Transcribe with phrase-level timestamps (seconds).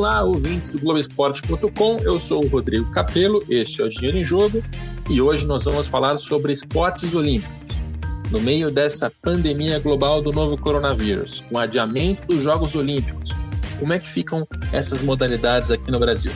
[0.00, 1.98] Olá, ouvintes do Globoesporte.com.
[1.98, 4.62] Eu sou o Rodrigo Capello, este é o Dinheiro em Jogo
[5.10, 7.82] e hoje nós vamos falar sobre esportes olímpicos.
[8.30, 13.32] No meio dessa pandemia global do novo coronavírus, com adiamento dos Jogos Olímpicos,
[13.78, 16.32] como é que ficam essas modalidades aqui no Brasil?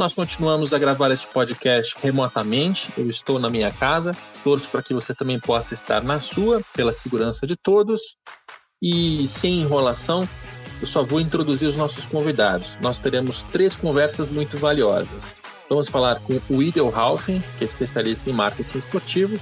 [0.00, 2.90] Nós continuamos a gravar esse podcast remotamente.
[2.96, 4.16] Eu estou na minha casa.
[4.42, 8.16] Torço para que você também possa estar na sua, pela segurança de todos.
[8.82, 10.26] E sem enrolação,
[10.80, 12.78] eu só vou introduzir os nossos convidados.
[12.80, 15.36] Nós teremos três conversas muito valiosas.
[15.68, 19.38] Vamos falar com o Idel Haufen, que é especialista em marketing esportivo.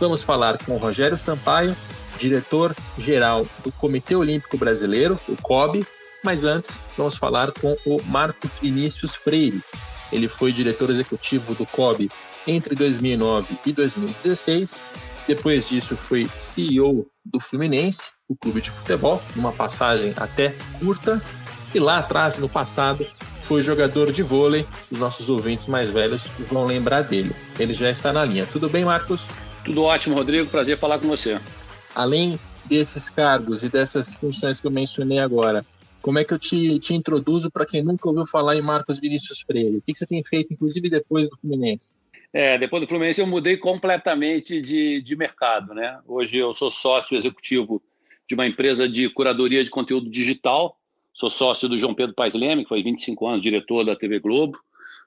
[0.00, 1.76] Vamos falar com o Rogério Sampaio,
[2.18, 5.86] diretor-geral do Comitê Olímpico Brasileiro, o COB,
[6.24, 9.62] mas antes, vamos falar com o Marcos Vinícius Freire.
[10.10, 12.10] Ele foi diretor executivo do COB
[12.46, 14.84] entre 2009 e 2016.
[15.28, 21.22] Depois disso, foi CEO do Fluminense, o clube de futebol, numa passagem até curta.
[21.74, 23.06] E lá atrás, no passado,
[23.42, 24.66] foi jogador de vôlei.
[24.90, 27.34] Os nossos ouvintes mais velhos vão lembrar dele.
[27.58, 28.46] Ele já está na linha.
[28.50, 29.26] Tudo bem, Marcos?
[29.64, 30.48] Tudo ótimo, Rodrigo.
[30.48, 31.38] Prazer falar com você.
[31.94, 35.64] Além desses cargos e dessas funções que eu mencionei agora,
[36.04, 39.40] como é que eu te, te introduzo para quem nunca ouviu falar em Marcos Vinícius
[39.40, 39.78] Freire?
[39.78, 41.94] O que, que você tem feito, inclusive depois do Fluminense?
[42.30, 45.98] É, depois do Fluminense eu mudei completamente de, de mercado, né?
[46.06, 47.82] Hoje eu sou sócio executivo
[48.28, 50.78] de uma empresa de curadoria de conteúdo digital.
[51.14, 54.58] Sou sócio do João Pedro Paes Leme, que foi 25 anos diretor da TV Globo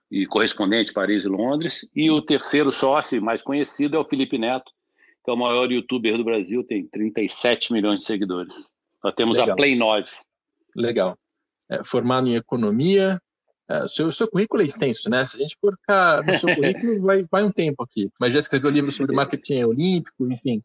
[0.10, 1.88] e correspondente Paris e Londres.
[1.96, 4.72] E o terceiro sócio, mais conhecido, é o Felipe Neto,
[5.24, 8.56] que é o maior youtuber do Brasil, tem 37 milhões de seguidores.
[9.04, 9.54] Nós temos Legal.
[9.54, 10.10] a Play 9
[10.82, 11.18] legal.
[11.70, 13.20] É, formado em economia,
[13.70, 15.26] é, o seu, seu currículo é extenso, né?
[15.26, 18.10] Se a gente for ficar no seu currículo, vai, vai um tempo aqui.
[18.20, 20.64] Mas já escreveu livros sobre marketing olímpico, enfim.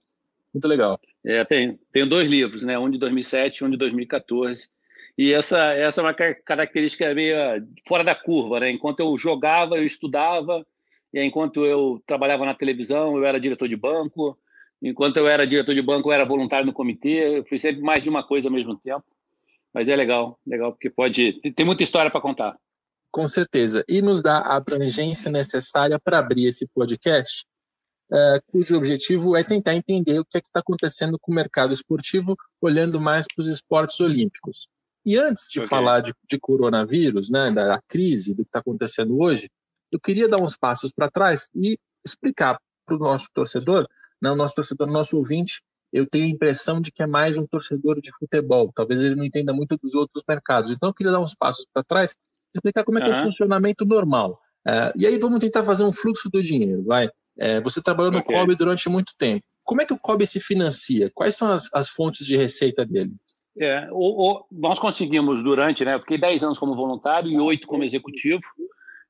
[0.55, 1.01] Muito legal.
[1.25, 2.79] É, tem, tenho dois livros, né?
[2.79, 4.69] Um de 2007 e um de 2014.
[5.17, 7.37] E essa, essa é uma característica meio
[7.87, 8.71] fora da curva, né?
[8.71, 10.65] Enquanto eu jogava, eu estudava,
[11.13, 14.39] e enquanto eu trabalhava na televisão, eu era diretor de banco.
[14.81, 17.39] Enquanto eu era diretor de banco, eu era voluntário no comitê.
[17.39, 19.05] Eu fui sempre mais de uma coisa ao mesmo tempo.
[19.73, 21.41] Mas é legal, legal, porque pode.
[21.55, 22.57] Tem muita história para contar.
[23.11, 23.85] Com certeza.
[23.89, 27.45] E nos dá a abrangência necessária para abrir esse podcast,
[28.11, 31.73] uh, cujo objetivo é tentar entender o que é que está acontecendo com o mercado
[31.73, 34.67] esportivo, olhando mais para os esportes olímpicos.
[35.05, 35.69] E antes de okay.
[35.69, 39.51] falar de, de, coronavírus, né, da crise, do que está acontecendo hoje,
[39.91, 43.87] eu queria dar uns passos para trás e explicar para o nosso torcedor,
[44.21, 45.61] né, o nosso torcedor, nosso ouvinte,
[45.93, 48.73] eu tenho a impressão de que é mais um torcedor de futebol.
[48.75, 50.71] Talvez ele não entenda muito dos outros mercados.
[50.71, 52.17] Então, eu queria dar uns passos para trás,
[52.55, 53.13] explicar como é, uhum.
[53.13, 54.41] é o funcionamento normal.
[54.67, 56.83] Uh, e aí vamos tentar fazer um fluxo do dinheiro.
[56.85, 57.07] Vai.
[57.07, 58.35] Uh, você trabalhou no okay.
[58.35, 59.45] COB durante muito tempo.
[59.65, 61.11] Como é que o COB se financia?
[61.15, 63.13] Quais são as, as fontes de receita dele?
[63.59, 65.95] É, o, o, nós conseguimos durante, né?
[65.95, 68.41] Eu fiquei 10 anos como voluntário e 8 como executivo.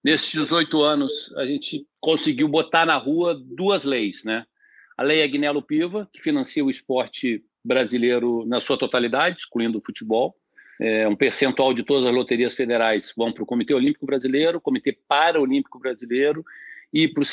[0.04, 4.44] Nesses 18 anos, a gente conseguiu botar na rua duas leis, né?
[4.96, 10.34] A Lei Agnello Piva, que financia o esporte brasileiro na sua totalidade, excluindo o futebol.
[10.80, 14.98] É, um percentual de todas as loterias federais vão para o Comitê Olímpico Brasileiro, Comitê
[15.06, 16.44] Paralímpico Brasileiro
[16.92, 17.26] e para o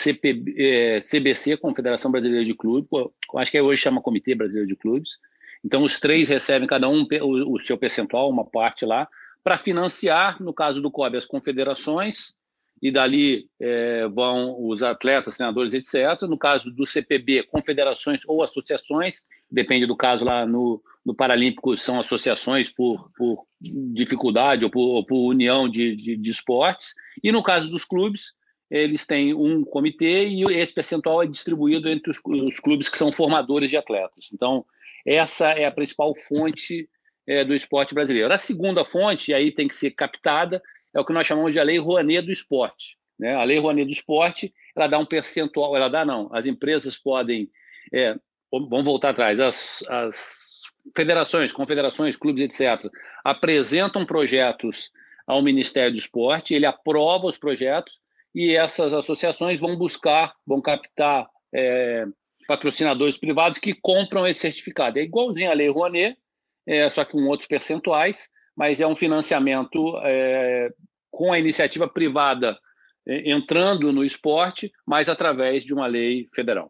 [0.57, 2.89] é, CBC, Confederação Brasileira de Clubes,
[3.35, 5.17] acho que hoje chama Comitê Brasileiro de Clubes.
[5.63, 9.07] Então, os três recebem cada um o, o seu percentual, uma parte lá,
[9.43, 12.33] para financiar, no caso do COB, as confederações
[12.81, 16.21] e dali é, vão os atletas, treinadores, etc.
[16.27, 21.99] No caso do CPB, confederações ou associações, depende do caso lá no, no Paralímpico, são
[21.99, 26.93] associações por, por dificuldade ou por, ou por união de, de, de, esportes.
[27.23, 28.31] E no caso dos clubes,
[28.69, 33.11] eles têm um comitê e esse percentual é distribuído entre os, os clubes que são
[33.11, 34.29] formadores de atletas.
[34.33, 34.63] Então,
[35.05, 36.87] essa é a principal fonte
[37.27, 38.31] é, do esporte brasileiro.
[38.31, 40.61] A segunda fonte, e aí tem que ser captada,
[40.93, 42.97] é o que nós chamamos de a Lei Rouanet do Esporte.
[43.19, 43.35] Né?
[43.35, 47.49] A Lei Rouanet do Esporte, ela dá um percentual, ela dá não, as empresas podem,
[47.93, 48.15] é,
[48.51, 50.61] vamos voltar atrás, as, as
[50.95, 52.91] federações, confederações, clubes, etc.,
[53.23, 54.89] apresentam projetos
[55.27, 57.93] ao Ministério do Esporte, ele aprova os projetos
[58.33, 62.05] e essas associações vão buscar, vão captar é,
[62.47, 64.97] patrocinadores privados que compram esse certificado.
[64.97, 66.17] É igualzinho à Lei Rouanet,
[66.65, 70.69] é, só que com outros percentuais, mas é um financiamento é,
[71.09, 72.59] com a iniciativa privada
[73.07, 76.69] é, entrando no esporte, mas através de uma lei federal.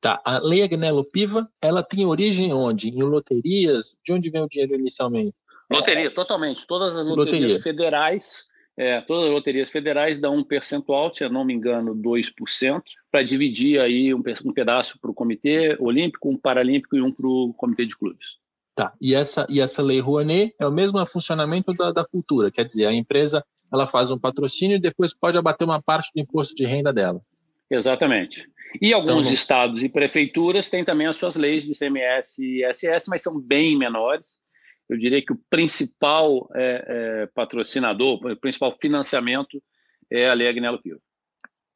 [0.00, 2.88] Tá, a lei Agnello Piva, ela tem origem onde?
[2.88, 3.98] Em loterias?
[4.02, 5.34] De onde vem o dinheiro inicialmente?
[5.70, 6.66] Loteria, totalmente.
[6.66, 7.60] Todas as loterias Loteria.
[7.60, 12.82] federais É, todas as loterias federais dão um percentual, se eu não me engano, 2%,
[13.10, 17.26] para dividir aí um, um pedaço para o Comitê Olímpico, um Paralímpico e um para
[17.26, 18.38] o Comitê de Clubes.
[18.78, 18.94] Tá.
[19.00, 22.86] E essa, e essa lei Rouanet é o mesmo funcionamento da, da cultura, quer dizer,
[22.86, 26.64] a empresa ela faz um patrocínio e depois pode abater uma parte do imposto de
[26.64, 27.20] renda dela.
[27.68, 28.48] Exatamente.
[28.80, 33.08] E alguns então, estados e prefeituras têm também as suas leis de CMS e ISS,
[33.08, 34.38] mas são bem menores.
[34.88, 39.60] Eu diria que o principal é, é, patrocinador, o principal financiamento
[40.08, 41.00] é a Lei Agnello Piva.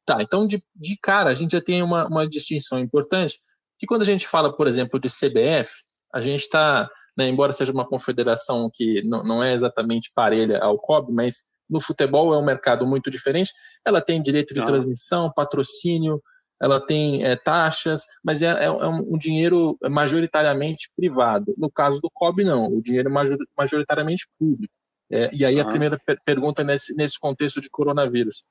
[0.05, 3.41] Tá, então de, de cara a gente já tem uma, uma distinção importante,
[3.77, 7.71] que quando a gente fala, por exemplo, de CBF, a gente está, né, embora seja
[7.71, 12.45] uma confederação que não, não é exatamente parelha ao COB, mas no futebol é um
[12.45, 13.51] mercado muito diferente.
[13.85, 14.65] Ela tem direito de ah.
[14.65, 16.21] transmissão, patrocínio,
[16.61, 21.53] ela tem é, taxas, mas é, é, é, um dinheiro majoritariamente privado.
[21.57, 24.73] No caso do COB, não, o dinheiro é majoritariamente público.
[25.11, 25.63] É, e aí ah.
[25.63, 28.43] a primeira per pergunta nesse, nesse contexto de coronavírus.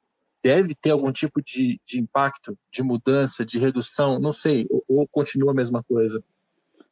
[0.44, 4.18] Deve ter algum tipo de, de impacto, de mudança, de redução?
[4.18, 6.22] Não sei, ou, ou continua a mesma coisa?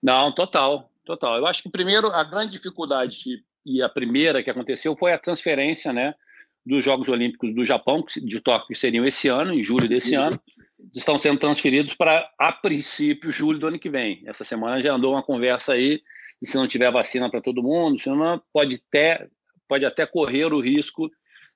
[0.02, 1.36] Não, total, total.
[1.36, 5.92] Eu acho que primeiro a grande dificuldade e a primeira que aconteceu foi a transferência
[5.92, 6.14] né,
[6.64, 10.38] dos Jogos Olímpicos do Japão, de Tóquio, que seriam esse ano, em julho desse ano,
[10.94, 14.22] estão sendo transferidos para, a princípio, julho do ano que vem.
[14.26, 16.00] Essa semana já andou uma conversa aí,
[16.42, 19.28] se não tiver vacina para todo mundo, se não, pode até,
[19.68, 21.10] pode até correr o risco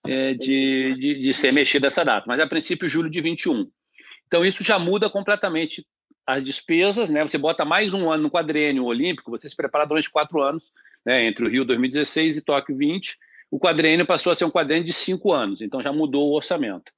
[0.06, 3.70] é, de, de, de ser mexida essa data, mas a princípio, julho de 21.
[4.26, 5.86] Então, isso já muda completamente
[6.26, 7.22] as despesas, né?
[7.22, 10.62] Você bota mais um ano no quadrênio olímpico, você se prepara durante quatro anos
[11.04, 13.18] né, entre o Rio 2016 e Tóquio 20,
[13.50, 16.92] o quadrênio passou a ser um quadrênio de cinco anos, então já mudou o orçamento.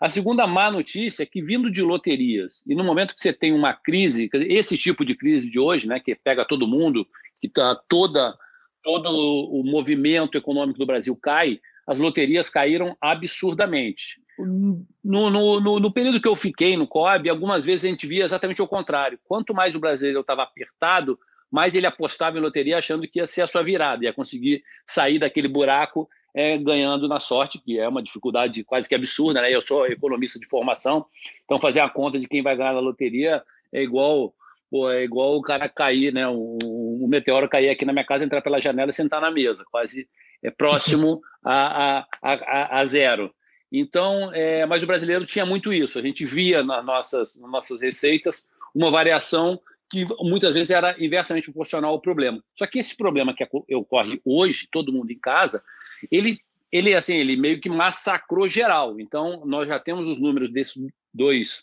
[0.00, 3.52] A segunda má notícia é que, vindo de loterias, e no momento que você tem
[3.52, 7.06] uma crise, esse tipo de crise de hoje, né, que pega todo mundo,
[7.38, 8.34] que tá toda,
[8.82, 14.20] todo o movimento econômico do Brasil cai, as loterias caíram absurdamente.
[14.44, 18.24] No, no, no, no, período que eu fiquei no COB, algumas vezes a gente via
[18.24, 19.18] exatamente o contrário.
[19.24, 21.18] Quanto mais o brasileiro estava apertado,
[21.50, 25.18] mas ele apostava em loteria achando que ia ser a sua virada, ia conseguir sair
[25.18, 29.52] daquele buraco é, ganhando na sorte, que é uma dificuldade quase que absurda, né?
[29.52, 31.06] Eu sou economista de formação,
[31.44, 33.42] então fazer a conta de quem vai ganhar na loteria
[33.72, 34.32] é igual
[34.70, 36.28] pô, é igual o cara cair, né?
[36.28, 39.64] O, o, meteoro cair aqui na minha casa, entrar pela janela e sentar na mesa,
[39.70, 40.08] quase
[40.42, 43.34] é próximo a, a, a, a zero.
[43.72, 45.98] Então, é, mas o brasileiro tinha muito isso.
[45.98, 48.44] A gente via nas nossas, nas nossas receitas
[48.74, 52.42] uma variação que muitas vezes era inversamente proporcional ao problema.
[52.56, 55.62] Só que esse problema que ocorre hoje, todo mundo em casa,
[56.10, 56.38] ele,
[56.70, 59.00] ele assim, ele meio que massacrou geral.
[59.00, 60.80] Então, nós já temos os números desses
[61.12, 61.62] dois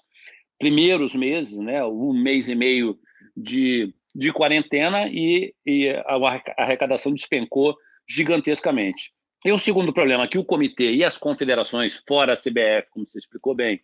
[0.59, 2.99] primeiros meses, né, um mês e meio
[3.35, 7.77] de, de quarentena e, e a arrecadação despencou
[8.09, 9.13] gigantescamente.
[9.45, 13.19] E o segundo problema que o comitê e as confederações, fora a CBF, como você
[13.19, 13.81] explicou bem,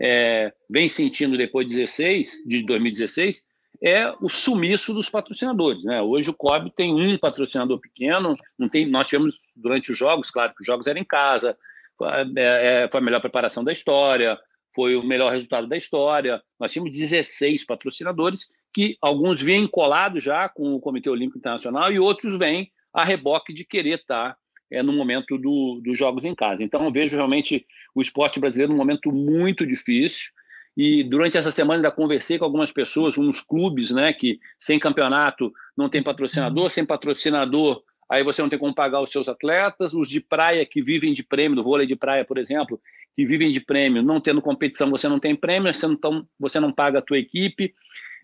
[0.00, 3.44] é, vem sentindo depois de 16, de 2016,
[3.82, 5.84] é o sumiço dos patrocinadores.
[5.84, 6.00] Né?
[6.00, 10.54] Hoje o COB tem um patrocinador pequeno, não tem, nós tivemos durante os jogos, claro
[10.54, 11.56] que os jogos eram em casa,
[11.96, 14.38] foi, é, é a melhor preparação da história,
[14.74, 16.42] foi o melhor resultado da história.
[16.58, 21.98] Nós tínhamos 16 patrocinadores, que alguns vêm colados já com o Comitê Olímpico Internacional e
[21.98, 24.36] outros vêm a reboque de querer estar
[24.70, 26.62] é, no momento do, dos jogos em casa.
[26.62, 30.30] Então eu vejo realmente o esporte brasileiro num momento muito difícil.
[30.76, 35.50] E durante essa semana ainda conversei com algumas pessoas, uns clubes, né, que sem campeonato
[35.76, 40.08] não tem patrocinador, sem patrocinador, aí você não tem como pagar os seus atletas, os
[40.08, 42.78] de praia que vivem de prêmio, do vôlei de praia, por exemplo,
[43.16, 46.60] que vivem de prêmio, não tendo competição, você não tem prêmio, você não, tão, você
[46.60, 47.74] não paga a tua equipe.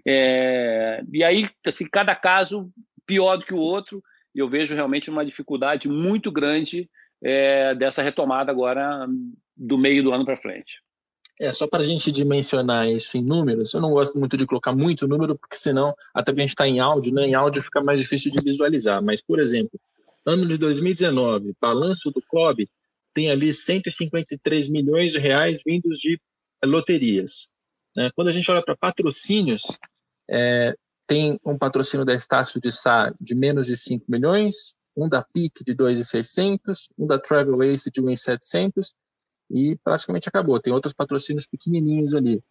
[0.07, 2.71] É, e aí, assim, cada caso
[3.07, 4.03] pior do que o outro,
[4.35, 6.89] e eu vejo realmente uma dificuldade muito grande
[7.23, 9.07] é, dessa retomada agora
[9.57, 10.73] do meio do ano para frente.
[11.41, 14.73] É, só para a gente dimensionar isso em números, eu não gosto muito de colocar
[14.73, 17.27] muito número, porque senão, até porque a gente está em áudio, né?
[17.27, 19.03] Em áudio fica mais difícil de visualizar.
[19.03, 19.81] Mas, por exemplo,
[20.27, 22.69] ano de 2019, balanço do COB
[23.15, 26.21] tem ali 153 milhões de reais vindos de
[26.65, 27.49] loterias.
[27.97, 28.11] Né?
[28.15, 29.63] Quando a gente olha para patrocínios,
[30.31, 30.75] é,
[31.07, 35.65] tem um patrocínio da Estácio de Sá de menos de 5 milhões, um da PIC
[35.65, 38.95] de 2,600, um da Travel Ace de 1,700
[39.51, 40.61] e praticamente acabou.
[40.61, 42.43] Tem outros patrocínios pequenininhos ali.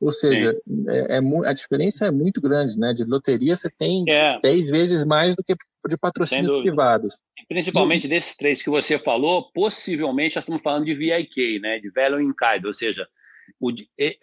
[0.00, 2.92] Ou seja, é, é, a diferença é muito grande, né?
[2.92, 4.38] De loteria você tem é.
[4.40, 5.54] 10 vezes mais do que
[5.88, 7.20] de patrocínios privados.
[7.48, 8.10] Principalmente e...
[8.10, 11.78] desses três que você falou, possivelmente nós estamos falando de VIK, né?
[11.78, 13.06] De Value in Kind, ou seja,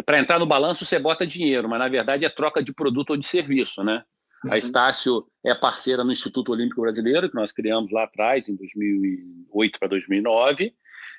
[0.06, 3.18] para entrar no balanço você bota dinheiro, mas na verdade é troca de produto ou
[3.18, 4.04] de serviço, né?
[4.44, 4.54] Uhum.
[4.54, 9.80] A Estácio é parceira no Instituto Olímpico Brasileiro, que nós criamos lá atrás, em 2008
[9.80, 10.74] para 2009,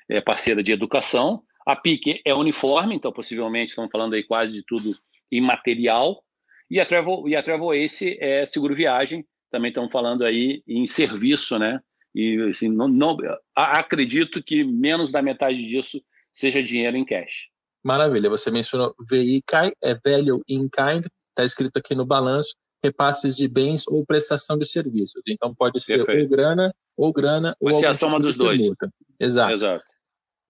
[0.09, 1.43] é parceira de educação.
[1.65, 4.95] A PIC é uniforme, então possivelmente estamos falando aí quase de tudo
[5.31, 6.23] em material.
[6.69, 10.87] E a Travel, e a Travel Ace é seguro viagem, também estamos falando aí em
[10.87, 11.79] serviço, né?
[12.15, 13.17] E assim, não, não,
[13.55, 16.01] acredito que menos da metade disso
[16.33, 17.50] seja dinheiro em cash.
[17.83, 23.47] Maravilha, você mencionou VICAI, é Value in Kind, está escrito aqui no balanço, repasses de
[23.47, 25.21] bens ou prestação de serviços.
[25.27, 26.23] Então pode ser Perfeito.
[26.23, 28.61] ou grana, ou grana, pode ou ser a soma tipo dos dois.
[29.19, 29.53] Exato.
[29.53, 29.83] Exato.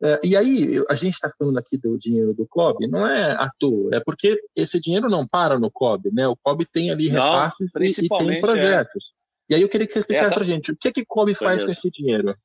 [0.04, 3.52] É, e aí, a gente está falando aqui do dinheiro do COB, não é à
[3.60, 6.28] toa, é porque esse dinheiro não para no COB, né?
[6.28, 8.42] O COB tem ali não, repasses e, e, tem é.
[8.42, 9.14] projetos.
[9.50, 9.54] É.
[9.54, 10.36] E aí eu queria que você explicasse é, tá...
[10.36, 12.36] para a gente, o que, é que o COB faz com esse dinheiro?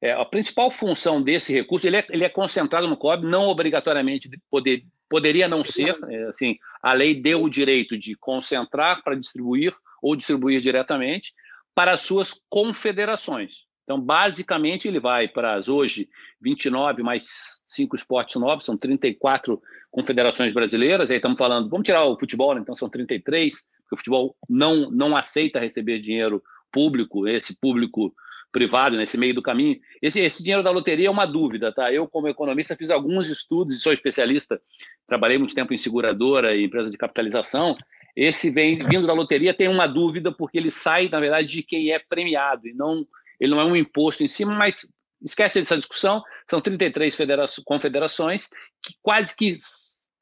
[0.00, 4.28] É, a principal função desse recurso, ele é, ele é concentrado no COB, não obrigatoriamente
[4.50, 9.74] poder, poderia não ser, é, assim, a lei deu o direito de concentrar para distribuir
[10.02, 11.32] ou distribuir diretamente
[11.74, 13.66] para as suas confederações.
[13.84, 16.08] Então, basicamente, ele vai para as hoje
[16.40, 19.60] 29 mais cinco esportes novos, são 34
[19.90, 22.60] confederações brasileiras, aí estamos falando, vamos tirar o futebol, né?
[22.60, 28.12] então são 33, porque o futebol não, não aceita receber dinheiro público, esse público
[28.56, 29.78] privado nesse meio do caminho.
[30.00, 31.92] Esse, esse dinheiro da loteria é uma dúvida, tá?
[31.92, 34.58] Eu, como economista, fiz alguns estudos e sou especialista,
[35.06, 37.76] trabalhei muito tempo em seguradora e empresa de capitalização.
[38.16, 41.92] Esse vem vindo da loteria tem uma dúvida porque ele sai, na verdade, de quem
[41.92, 43.06] é premiado e não
[43.38, 44.88] ele não é um imposto em cima, mas
[45.22, 46.22] esquece dessa discussão.
[46.48, 47.14] São 33
[47.62, 48.48] confederações
[48.82, 49.54] que quase que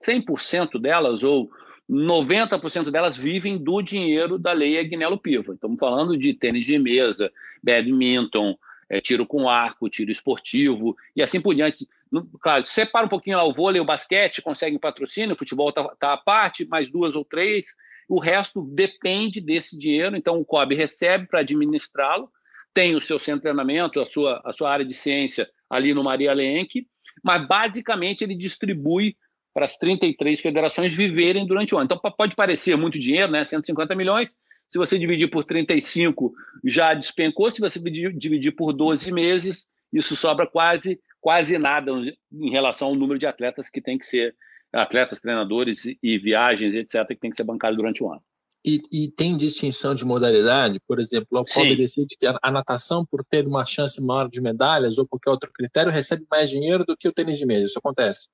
[0.04, 1.48] 100% delas ou
[1.90, 5.54] 90% delas vivem do dinheiro da lei Agnello Piva.
[5.54, 7.30] Estamos falando de tênis de mesa,
[7.62, 8.56] badminton,
[8.88, 11.86] é, tiro com arco, tiro esportivo e assim por diante.
[12.10, 15.84] No, claro, separa um pouquinho lá o vôlei, o basquete, consegue patrocínio, o futebol está
[15.98, 17.66] tá à parte, mais duas ou três.
[18.08, 22.30] O resto depende desse dinheiro, então o COB recebe para administrá-lo,
[22.72, 26.04] tem o seu centro de treinamento, a sua, a sua área de ciência ali no
[26.04, 26.86] Maria Lenk,
[27.22, 29.16] mas basicamente ele distribui
[29.54, 31.84] para as 33 federações viverem durante o ano.
[31.84, 33.44] Então pode parecer muito dinheiro, né?
[33.44, 34.34] 150 milhões.
[34.68, 36.34] Se você dividir por 35,
[36.64, 37.48] já despencou.
[37.50, 41.90] Se você dividir por 12 meses, isso sobra quase quase nada
[42.30, 44.36] em relação ao número de atletas que tem que ser
[44.70, 48.20] atletas, treinadores e viagens, etc., que tem que ser bancado durante o ano.
[48.62, 53.06] E, e, tem distinção de modalidade, por exemplo, o COB decide que a, a, natação,
[53.06, 56.96] por ter uma chance maior de medalhas ou qualquer outro critério, recebe mais dinheiro do
[56.96, 57.66] que o tênis de mesa.
[57.66, 58.28] Isso acontece?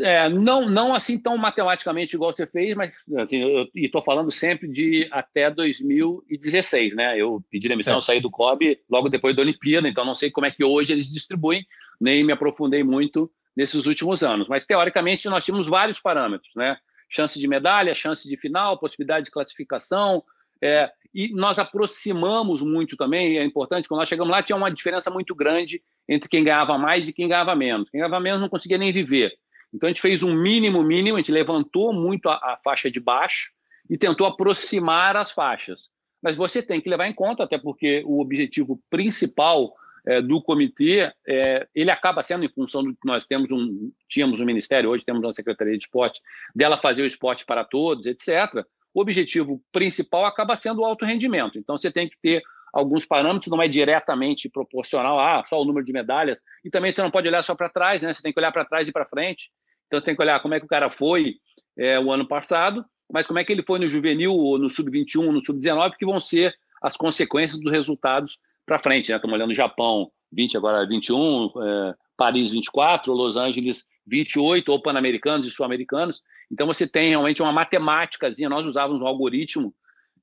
[0.00, 4.68] É, não, não assim tão matematicamente igual você fez, mas assim, eu estou falando sempre
[4.68, 7.18] de até 2016, né?
[7.18, 8.00] Eu pedi demissão, é.
[8.00, 11.10] saí do COB logo depois da Olimpíada, então não sei como é que hoje eles
[11.10, 11.66] distribuem,
[12.00, 14.46] nem me aprofundei muito nesses últimos anos.
[14.46, 16.76] Mas teoricamente nós tínhamos vários parâmetros, né?
[17.08, 20.22] Chance de medalha, chance de final, possibilidade de classificação,
[20.62, 25.10] é, e nós aproximamos muito também, é importante, quando nós chegamos lá, tinha uma diferença
[25.10, 27.90] muito grande entre quem ganhava mais e quem ganhava menos.
[27.90, 29.32] Quem ganhava menos não conseguia nem viver.
[29.72, 33.00] Então a gente fez um mínimo mínimo, a gente levantou muito a, a faixa de
[33.00, 33.50] baixo
[33.88, 35.88] e tentou aproximar as faixas.
[36.22, 39.72] Mas você tem que levar em conta, até porque o objetivo principal
[40.06, 44.40] é, do comitê, é, ele acaba sendo em função do que nós temos um, tínhamos
[44.40, 46.20] um ministério, hoje temos uma secretaria de esporte,
[46.54, 48.64] dela fazer o esporte para todos, etc
[48.94, 51.58] o objetivo principal acaba sendo o alto rendimento.
[51.58, 52.42] Então, você tem que ter
[52.72, 56.92] alguns parâmetros, não é diretamente proporcional a ah, só o número de medalhas, e também
[56.92, 58.12] você não pode olhar só para trás, né?
[58.12, 59.50] Você tem que olhar para trás e para frente.
[59.86, 61.34] Então, você tem que olhar como é que o cara foi
[61.76, 65.32] é, o ano passado, mas como é que ele foi no juvenil, ou no sub-21,
[65.32, 69.10] no sub-19, que vão ser as consequências dos resultados para frente.
[69.10, 69.16] Né?
[69.16, 75.50] Estamos olhando Japão 20, agora 21, é, Paris 24, Los Angeles 28, ou Pan-Americanos e
[75.50, 76.20] Sul-Americanos.
[76.50, 78.48] Então você tem realmente uma matemáticazinha.
[78.48, 79.74] Nós usávamos um algoritmo,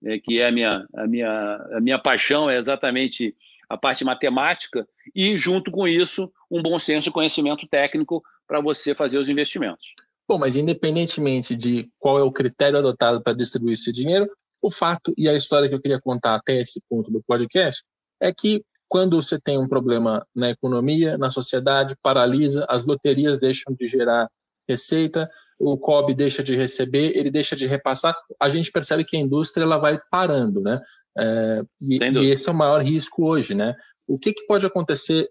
[0.03, 3.35] é, que é a minha, a, minha, a minha paixão, é exatamente
[3.69, 8.95] a parte matemática, e junto com isso, um bom senso e conhecimento técnico para você
[8.95, 9.85] fazer os investimentos.
[10.27, 14.29] Bom, mas independentemente de qual é o critério adotado para distribuir esse dinheiro,
[14.61, 17.83] o fato e a história que eu queria contar até esse ponto do podcast
[18.19, 23.73] é que quando você tem um problema na economia, na sociedade, paralisa, as loterias deixam
[23.73, 24.29] de gerar
[24.67, 25.29] receita,
[25.59, 29.63] o COB deixa de receber, ele deixa de repassar, a gente percebe que a indústria
[29.63, 30.81] ela vai parando, né?
[31.17, 33.75] É, e, e, esse é o maior risco hoje, né?
[34.05, 35.29] O que, que pode acontecer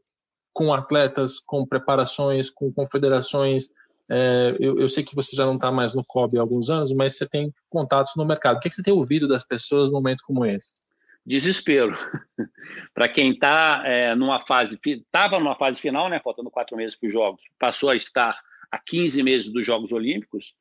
[0.53, 3.69] com atletas, com preparações, com confederações?
[4.09, 6.93] É, eu, eu, sei que você já não está mais no COB há alguns anos,
[6.93, 8.57] mas você tem contatos no mercado.
[8.57, 10.75] O que, que você tem ouvido das pessoas num momento como esse?
[11.27, 11.95] Desespero.
[12.95, 16.21] para quem está é, numa fase, estava numa fase final, né?
[16.21, 18.39] Faltando quatro meses para os jogos, passou a estar
[18.71, 20.55] a 15 meses dos Jogos Olímpicos,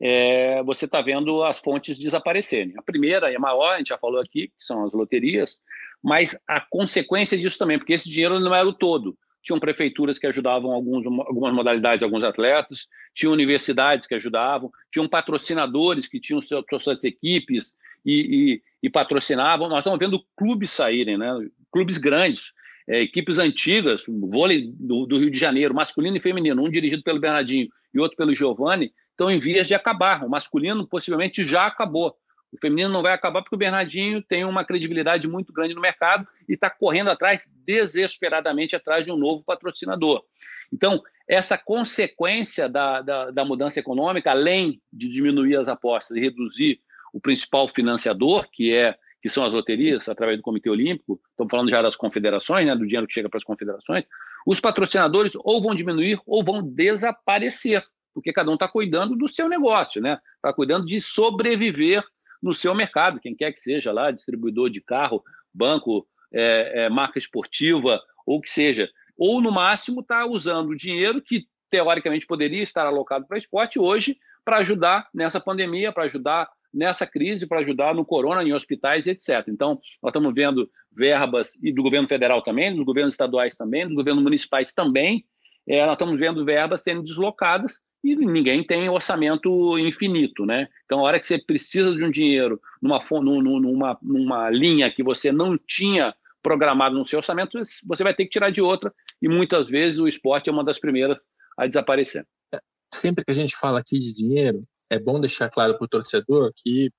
[0.00, 2.74] é, você está vendo as fontes desaparecerem.
[2.76, 5.58] A primeira e a maior, a gente já falou aqui, que são as loterias,
[6.02, 9.16] mas a consequência disso também, porque esse dinheiro não era o todo.
[9.42, 16.08] tinham prefeituras que ajudavam alguns, algumas modalidades, alguns atletas, tinham universidades que ajudavam, tinham patrocinadores
[16.08, 17.74] que tinham suas, suas equipes
[18.04, 19.68] e, e, e, patrocinavam.
[19.68, 21.28] Nós estamos vendo clubes saírem, né?
[21.70, 22.52] clubes grandes,
[22.88, 27.20] é, equipes antigas, vôlei do, do, Rio de Janeiro, masculino e feminino, um dirigido pelo
[27.20, 30.24] Bernardinho e outro pelo Giovanni, estão em vias de acabar.
[30.24, 32.16] O masculino possivelmente já acabou.
[32.52, 36.26] O feminino não vai acabar porque o Bernardinho tem uma credibilidade muito grande no mercado
[36.46, 40.22] e está correndo atrás, desesperadamente atrás de um novo patrocinador.
[40.70, 46.80] Então, essa consequência da, da, da mudança econômica, além de diminuir as apostas e reduzir
[47.12, 51.70] o principal financiador, que é que são as loterias, através do Comitê Olímpico, estamos falando
[51.70, 54.04] já das confederações, né, do dinheiro que chega para as confederações,
[54.44, 59.48] os patrocinadores ou vão diminuir ou vão desaparecer, porque cada um está cuidando do seu
[59.48, 60.18] negócio, né?
[60.36, 62.02] Está cuidando de sobreviver
[62.42, 65.22] no seu mercado, quem quer que seja lá, distribuidor de carro,
[65.54, 68.90] banco, é, é, marca esportiva, ou que seja.
[69.16, 74.18] Ou, no máximo, está usando o dinheiro que, teoricamente, poderia estar alocado para esporte hoje
[74.44, 79.46] para ajudar nessa pandemia, para ajudar nessa crise, para ajudar no corona, em hospitais, etc.
[79.48, 83.94] Então, nós estamos vendo verbas, e do governo federal também, dos governos estaduais também, dos
[83.94, 85.24] governos municipais também,
[85.66, 90.68] é, nós estamos vendo verbas sendo deslocadas e ninguém tem orçamento infinito, né?
[90.84, 95.30] Então, a hora que você precisa de um dinheiro numa, numa, numa linha que você
[95.30, 96.12] não tinha
[96.42, 100.08] programado no seu orçamento, você vai ter que tirar de outra, e muitas vezes o
[100.08, 101.16] esporte é uma das primeiras
[101.56, 102.26] a desaparecer.
[102.52, 102.60] É,
[102.92, 106.52] sempre que a gente fala aqui de dinheiro, é bom deixar claro para o torcedor
[106.54, 106.90] que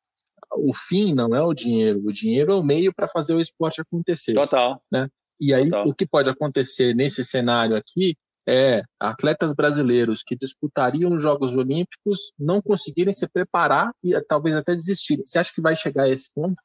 [0.56, 3.82] o fim não é o dinheiro, o dinheiro é o meio para fazer o esporte
[3.82, 4.34] acontecer.
[4.34, 4.82] Total.
[4.92, 5.08] Né?
[5.40, 5.88] E aí, Total.
[5.88, 8.16] o que pode acontecer nesse cenário aqui
[8.48, 14.76] é atletas brasileiros que disputariam os Jogos Olímpicos não conseguirem se preparar e talvez até
[14.76, 15.26] desistirem.
[15.26, 16.56] Você acha que vai chegar a esse ponto?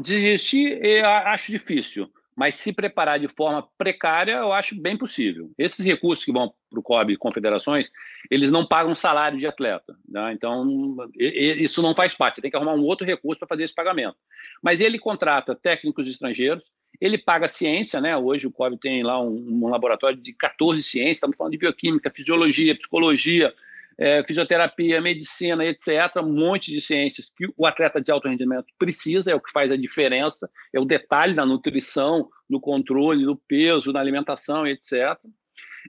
[0.00, 5.50] Desistir, eu acho difícil, mas se preparar de forma precária, eu acho bem possível.
[5.56, 7.90] Esses recursos que vão para o COB e confederações,
[8.30, 9.96] eles não pagam salário de atleta.
[10.06, 10.34] Né?
[10.34, 12.36] Então, isso não faz parte.
[12.36, 14.16] Você tem que arrumar um outro recurso para fazer esse pagamento.
[14.62, 16.62] Mas ele contrata técnicos estrangeiros,
[17.00, 18.16] ele paga ciência, né?
[18.16, 22.10] Hoje o COB tem lá um, um laboratório de 14 ciências, estamos falando de bioquímica,
[22.10, 23.52] fisiologia, psicologia,
[23.98, 26.16] é, fisioterapia, medicina, etc.
[26.18, 29.72] Um monte de ciências que o atleta de alto rendimento precisa, é o que faz
[29.72, 35.18] a diferença, é o detalhe da nutrição, no controle do peso, na alimentação, etc.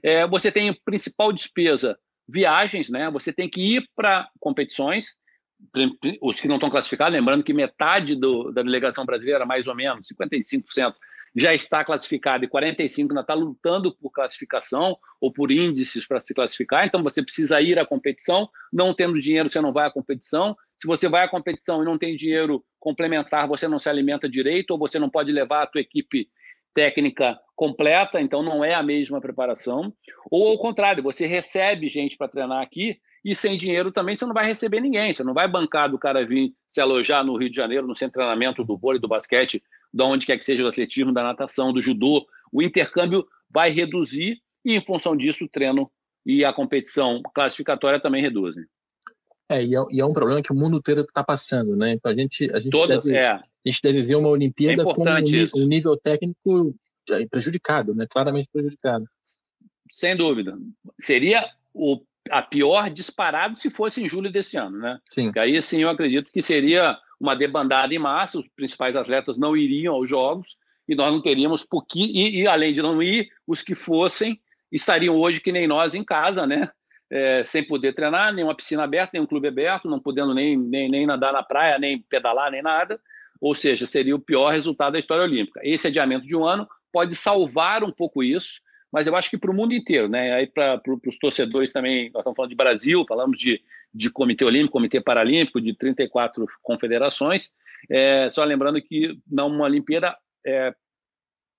[0.02, 3.10] É, você tem principal despesa, viagens, né?
[3.10, 5.16] Você tem que ir para competições,
[6.22, 10.06] os que não estão classificados, lembrando que metade do, da delegação brasileira, mais ou menos,
[10.08, 10.94] 55%,
[11.34, 16.34] já está classificado e 45% ainda está lutando por classificação ou por índices para se
[16.34, 16.86] classificar.
[16.86, 20.56] Então você precisa ir à competição, não tendo dinheiro, você não vai à competição.
[20.80, 24.70] Se você vai à competição e não tem dinheiro complementar, você não se alimenta direito,
[24.70, 26.28] ou você não pode levar a tua equipe
[26.74, 29.92] técnica completa, então não é a mesma preparação.
[30.30, 34.32] Ou ao contrário, você recebe gente para treinar aqui, e sem dinheiro também você não
[34.32, 35.12] vai receber ninguém.
[35.12, 38.12] Você não vai bancar do cara vir se alojar no Rio de Janeiro, no centro
[38.12, 39.60] de treinamento do vôlei, do basquete,
[39.92, 42.26] de onde quer que seja do atletismo, da natação, do judô.
[42.52, 45.90] O intercâmbio vai reduzir e, em função disso, o treino
[46.24, 48.64] e a competição classificatória também reduzem.
[49.48, 51.92] É, e é, e é um problema que o mundo inteiro está passando, né?
[51.92, 53.30] Então a gente, a gente, Todas, deve, é.
[53.30, 56.74] a gente deve ver uma Olimpíada é com um, um nível técnico
[57.30, 58.06] prejudicado, né?
[58.06, 59.06] Claramente prejudicado.
[59.90, 60.56] Sem dúvida.
[61.00, 64.98] Seria o a pior disparado se fosse em julho desse ano, né?
[65.08, 65.32] Sim.
[65.36, 69.94] Aí sim eu acredito que seria uma debandada em massa, os principais atletas não iriam
[69.94, 70.56] aos jogos
[70.88, 75.16] e nós não teríamos pouquinho e, e além de não ir, os que fossem estariam
[75.16, 76.70] hoje que nem nós em casa, né?
[77.10, 80.58] É, sem poder treinar, nem uma piscina aberta, nem um clube aberto, não podendo nem,
[80.58, 83.00] nem, nem nadar na praia, nem pedalar, nem nada.
[83.40, 85.60] Ou seja, seria o pior resultado da história olímpica.
[85.62, 88.60] Esse adiamento de um ano pode salvar um pouco isso,
[88.92, 90.32] mas eu acho que para o mundo inteiro, né?
[90.34, 93.60] Aí para os torcedores também, nós estamos falando de Brasil, falamos de,
[93.92, 97.50] de Comitê Olímpico, Comitê Paralímpico, de 34 confederações.
[97.90, 100.74] É, só lembrando que numa Olimpíada é,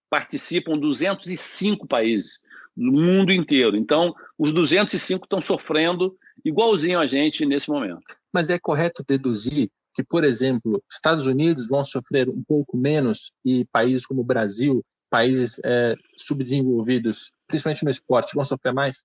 [0.09, 2.39] participam 205 países
[2.75, 3.75] no mundo inteiro.
[3.75, 8.01] Então, os 205 estão sofrendo igualzinho a gente nesse momento.
[8.33, 13.65] Mas é correto deduzir que, por exemplo, Estados Unidos vão sofrer um pouco menos e
[13.65, 19.04] países como o Brasil países é, subdesenvolvidos, principalmente no esporte, vão sofrer mais?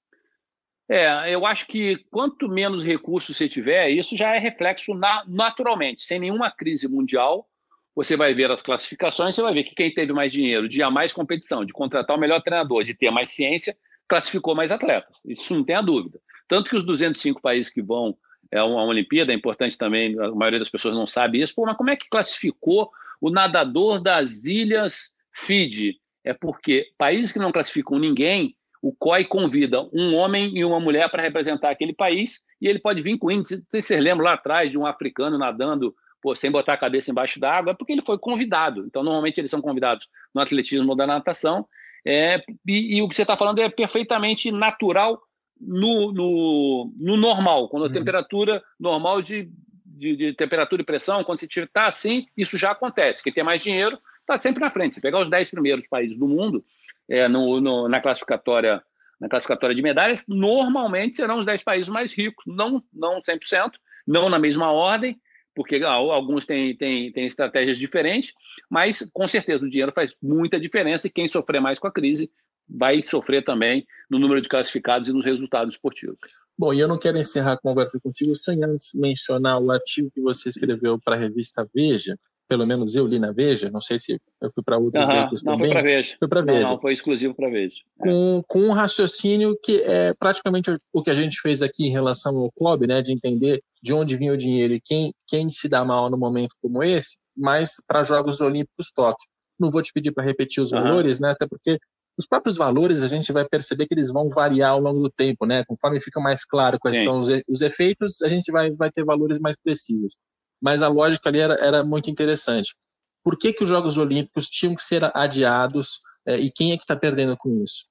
[0.88, 6.02] É, eu acho que quanto menos recursos você tiver, isso já é reflexo na, naturalmente.
[6.02, 7.48] Sem nenhuma crise mundial,
[7.94, 11.12] você vai ver as classificações, você vai ver que quem teve mais dinheiro, de mais
[11.12, 15.20] competição, de contratar o melhor treinador, de ter mais ciência, classificou mais atletas.
[15.24, 16.20] Isso não tem a dúvida.
[16.46, 18.16] Tanto que os 205 países que vão
[18.50, 21.76] é uma Olimpíada, é importante também, a maioria das pessoas não sabe isso, Pô, mas
[21.76, 22.90] como é que classificou
[23.20, 29.82] o nadador das ilhas Fiji, é porque países que não classificam ninguém, o COI convida
[29.92, 33.64] um homem e uma mulher para representar aquele país e ele pode vir com índice.
[33.70, 37.72] Vocês lembram lá atrás de um africano nadando pô, sem botar a cabeça embaixo d'água?
[37.72, 38.86] É porque ele foi convidado.
[38.86, 41.66] Então, normalmente, eles são convidados no atletismo ou da natação.
[42.06, 45.20] É, e, e, o que você está falando é perfeitamente natural
[45.60, 47.92] no, no, no normal, quando a uhum.
[47.92, 49.50] temperatura normal de,
[49.84, 53.22] de, de, temperatura e pressão, quando você está assim, isso já acontece.
[53.22, 54.94] Quem tem mais dinheiro está sempre na frente.
[54.94, 56.64] Se pegar os 10 primeiros países do mundo
[57.08, 58.82] é, no, no, na classificatória
[59.20, 63.72] na classificatória de medalhas, normalmente serão os 10 países mais ricos, não, não 100%,
[64.06, 65.18] não na mesma ordem,
[65.54, 68.32] porque alguns têm, têm, têm estratégias diferentes,
[68.68, 72.30] mas com certeza o dinheiro faz muita diferença e quem sofrer mais com a crise
[72.68, 76.18] vai sofrer também no número de classificados e nos resultados esportivos.
[76.58, 80.20] Bom, e eu não quero encerrar a conversa contigo sem antes mencionar o artigo que
[80.20, 84.20] você escreveu para a revista Veja, pelo menos eu li na Veja, não sei se
[84.40, 85.68] eu fui para outros uhum, veículos não, também.
[85.68, 86.16] Não, foi para Veja.
[86.18, 86.60] Foi para Veja.
[86.60, 87.76] Não, não, foi exclusivo para Veja.
[88.00, 88.08] É.
[88.08, 92.36] Com, com um raciocínio que é praticamente o que a gente fez aqui em relação
[92.36, 95.84] ao clube, né, de entender de onde vinha o dinheiro e quem, quem se dá
[95.84, 99.28] mal no momento como esse, mas para Jogos Olímpicos Tóquio.
[99.58, 100.82] Não vou te pedir para repetir os uhum.
[100.82, 101.78] valores, né, até porque
[102.16, 105.44] os próprios valores a gente vai perceber que eles vão variar ao longo do tempo,
[105.46, 105.64] né?
[105.64, 107.04] Conforme fica mais claro quais Sim.
[107.04, 110.16] são os, os efeitos, a gente vai, vai ter valores mais precisos.
[110.64, 112.74] Mas a lógica ali era, era muito interessante.
[113.22, 116.82] Por que, que os Jogos Olímpicos tinham que ser adiados é, e quem é que
[116.82, 117.84] está perdendo com isso?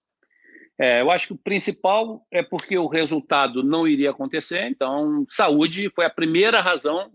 [0.79, 5.91] É, eu acho que o principal é porque o resultado não iria acontecer, então saúde
[5.93, 7.11] foi a primeira razão.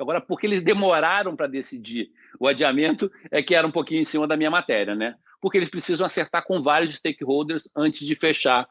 [0.00, 2.08] Agora, porque eles demoraram para decidir
[2.40, 5.14] o adiamento, é que era um pouquinho em cima da minha matéria, né?
[5.44, 8.66] porque eles precisam acertar com vários stakeholders antes de fechar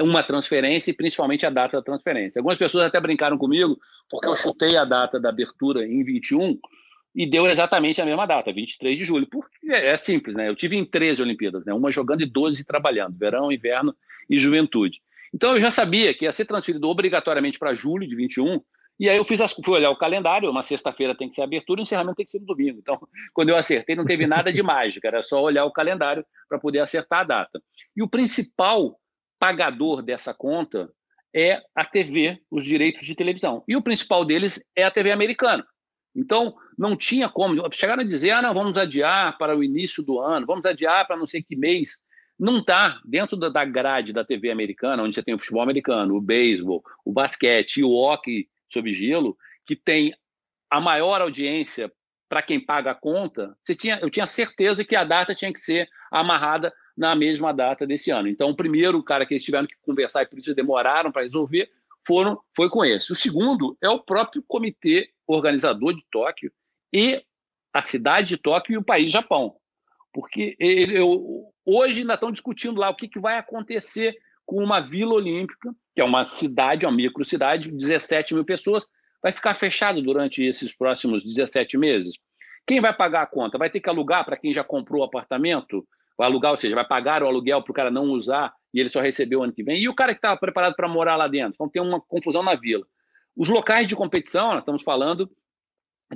[0.00, 2.40] uma transferência e principalmente a data da transferência.
[2.40, 3.78] Algumas pessoas até brincaram comigo
[4.10, 6.58] porque eu chutei a data da abertura em 21
[7.14, 9.26] e deu exatamente a mesma data, 23 de julho.
[9.26, 10.48] Porque é simples, né?
[10.48, 11.72] Eu tive em 13 Olimpíadas, né?
[11.72, 13.94] Uma jogando e 12 trabalhando, verão, inverno
[14.28, 15.00] e juventude.
[15.34, 18.60] Então eu já sabia que ia ser transferido obrigatoriamente para julho de 21
[18.98, 21.80] e aí eu fiz as, fui olhar o calendário, uma sexta-feira tem que ser abertura,
[21.80, 22.78] o encerramento tem que ser no domingo.
[22.80, 22.98] Então,
[23.32, 26.80] quando eu acertei, não teve nada de mágica, era só olhar o calendário para poder
[26.80, 27.62] acertar a data.
[27.96, 28.98] E o principal
[29.38, 30.90] pagador dessa conta
[31.34, 33.62] é a TV, os direitos de televisão.
[33.68, 35.66] E o principal deles é a TV americana.
[36.14, 37.70] Então, não tinha como.
[37.72, 41.16] Chegaram a dizer, ah, não, vamos adiar para o início do ano, vamos adiar para
[41.16, 41.98] não sei que mês.
[42.38, 46.20] Não está dentro da grade da TV americana, onde você tem o futebol americano, o
[46.20, 50.14] beisebol, o basquete e o hockey sob gelo, que tem
[50.70, 51.90] a maior audiência
[52.28, 55.60] para quem paga a conta, você tinha, eu tinha certeza que a data tinha que
[55.60, 58.28] ser amarrada na mesma data desse ano.
[58.28, 61.70] Então, o primeiro cara que eles tiveram que conversar e por isso demoraram para resolver
[62.04, 63.12] foram, foi com esse.
[63.12, 66.50] O segundo é o próprio comitê organizador de Tóquio
[66.92, 67.22] e
[67.72, 69.54] a cidade de Tóquio e o país Japão.
[70.12, 74.80] Porque ele, eu, hoje ainda estão discutindo lá o que, que vai acontecer com uma
[74.80, 78.84] vila olímpica, que é uma cidade, uma microcidade, 17 mil pessoas,
[79.22, 82.14] vai ficar fechado durante esses próximos 17 meses.
[82.66, 83.58] Quem vai pagar a conta?
[83.58, 85.86] Vai ter que alugar para quem já comprou o apartamento?
[86.18, 88.88] Vai alugar, ou seja, vai pagar o aluguel para o cara não usar e ele
[88.88, 89.80] só recebeu ano que vem.
[89.80, 91.54] E o cara que estava preparado para morar lá dentro?
[91.54, 92.84] Então tem uma confusão na vila.
[93.36, 95.30] Os locais de competição, nós estamos falando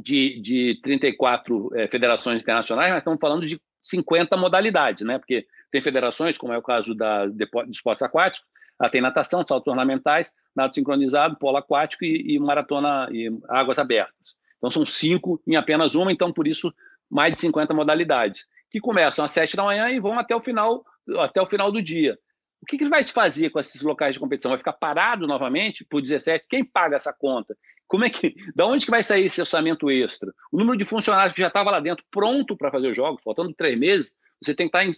[0.00, 5.18] de, de 34 é, federações internacionais, nós estamos falando de 50 modalidades, né?
[5.18, 8.46] Porque tem federações, como é o caso da, de, de esportes aquáticos,
[8.80, 14.34] ela tem natação, saltos ornamentais, nado sincronizado, polo aquático e, e, maratona e águas abertas.
[14.58, 16.72] Então são cinco em apenas uma, então por isso
[17.10, 20.84] mais de 50 modalidades, que começam às sete da manhã e vão até o final,
[21.18, 22.18] até o final do dia.
[22.62, 24.50] O que, que vai se fazer com esses locais de competição?
[24.50, 26.46] Vai ficar parado novamente por 17?
[26.48, 27.56] Quem paga essa conta?
[27.86, 30.32] Como é que, da onde que vai sair esse orçamento extra?
[30.50, 33.52] O número de funcionários que já estava lá dentro, pronto para fazer os jogos, faltando
[33.52, 34.92] três meses, você tem que estar em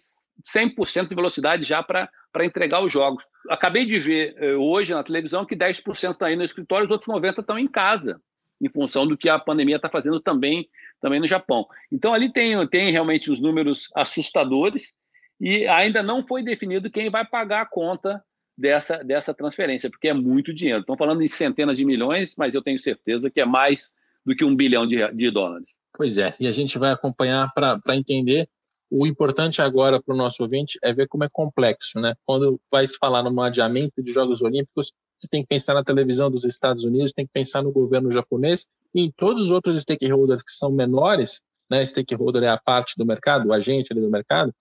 [0.74, 2.08] 100% de velocidade já para
[2.44, 3.24] entregar os jogos.
[3.48, 7.12] Acabei de ver eh, hoje na televisão que 10% estão aí no escritório, os outros
[7.12, 8.20] 90% estão em casa,
[8.60, 10.68] em função do que a pandemia está fazendo também,
[11.04, 11.66] também no Japão.
[11.92, 14.94] Então, ali tem, tem realmente os números assustadores
[15.38, 18.24] e ainda não foi definido quem vai pagar a conta
[18.56, 20.80] dessa, dessa transferência, porque é muito dinheiro.
[20.80, 23.82] Estão falando em centenas de milhões, mas eu tenho certeza que é mais
[24.24, 25.74] do que um bilhão de, de dólares.
[25.92, 28.48] Pois é, e a gente vai acompanhar para entender.
[28.90, 32.14] O importante agora para o nosso ouvinte é ver como é complexo, né?
[32.24, 36.30] Quando vai se falar num adiamento de Jogos Olímpicos, você tem que pensar na televisão
[36.30, 40.42] dos Estados Unidos, tem que pensar no governo japonês e em todos os outros stakeholders
[40.42, 41.84] que são menores, né?
[41.84, 44.52] Stakeholder é a parte do mercado, o agente do mercado,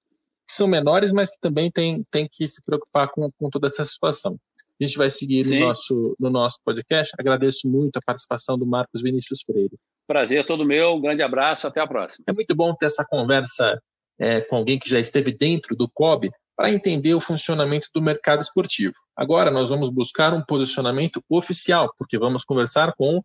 [0.47, 3.83] que são menores, mas que também tem, tem que se preocupar com, com toda essa
[3.85, 4.37] situação.
[4.81, 7.13] A gente vai seguir no nosso, no nosso podcast.
[7.17, 9.77] Agradeço muito a participação do Marcos Vinícius Freire.
[10.07, 12.25] Prazer todo meu, um grande abraço, até a próxima.
[12.27, 13.79] É muito bom ter essa conversa
[14.19, 18.41] é, com alguém que já esteve dentro do COB para entender o funcionamento do mercado
[18.41, 18.93] esportivo.
[19.15, 23.21] Agora nós vamos buscar um posicionamento oficial, porque vamos conversar com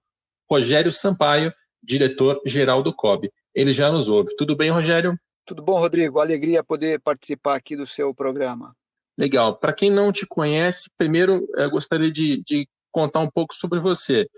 [0.50, 3.30] Rogério Sampaio, diretor-geral do COB.
[3.54, 4.34] Ele já nos ouve.
[4.36, 5.18] Tudo bem, Rogério?
[5.44, 6.20] Tudo bom, Rodrigo.
[6.20, 8.74] Alegria poder participar aqui do seu programa.
[9.16, 9.56] Legal.
[9.56, 14.28] Para quem não te conhece, primeiro eu gostaria de, de contar um pouco sobre você.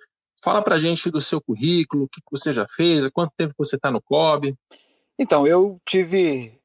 [0.42, 3.54] Fala para a gente do seu currículo, o que você já fez, há quanto tempo
[3.58, 4.54] você está no COB.
[5.18, 6.59] Então, eu tive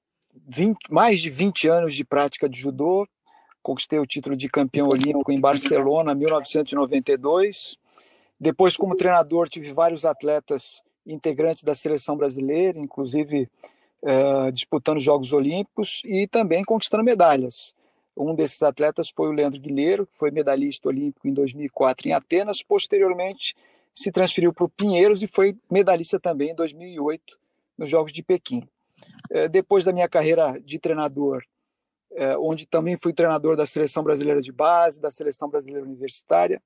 [0.48, 3.08] 20, mais de 20 anos de prática de judô,
[3.62, 7.78] conquistei o título de campeão olímpico em Barcelona em 1992.
[8.40, 13.50] Depois, como treinador, tive vários atletas integrantes da seleção brasileira, inclusive
[14.02, 17.74] uh, disputando Jogos Olímpicos e também conquistando medalhas.
[18.18, 22.64] Um desses atletas foi o Leandro Guilheiro, que foi medalhista olímpico em 2004 em Atenas.
[22.64, 23.56] Posteriormente,
[23.94, 27.38] se transferiu para o Pinheiros e foi medalhista também em 2008
[27.78, 28.68] nos Jogos de Pequim.
[29.32, 31.44] Uh, depois da minha carreira de treinador,
[32.12, 36.62] uh, onde também fui treinador da Seleção Brasileira de Base, da Seleção Brasileira Universitária,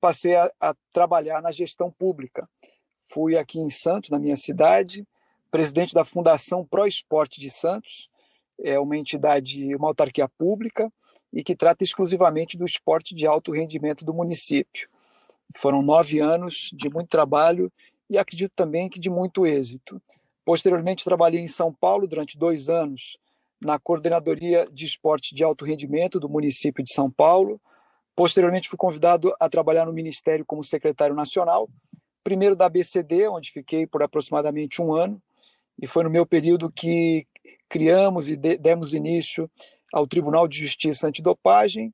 [0.00, 2.48] passei a, a trabalhar na gestão pública.
[3.00, 5.06] Fui aqui em Santos, na minha cidade,
[5.50, 8.08] presidente da Fundação Pro Esporte de Santos,
[8.58, 10.92] é uma entidade, uma autarquia pública
[11.32, 14.88] e que trata exclusivamente do esporte de alto rendimento do município.
[15.56, 17.72] Foram nove anos de muito trabalho
[18.08, 20.00] e acredito também que de muito êxito.
[20.44, 23.16] Posteriormente, trabalhei em São Paulo durante dois anos
[23.60, 27.58] na Coordenadoria de Esporte de Alto Rendimento do município de São Paulo.
[28.14, 31.68] Posteriormente, fui convidado a trabalhar no Ministério como secretário nacional,
[32.22, 35.20] primeiro da ABCD, onde fiquei por aproximadamente um ano,
[35.80, 37.26] e foi no meu período que
[37.68, 39.50] criamos e demos início
[39.92, 41.92] ao Tribunal de Justiça Antidopagem.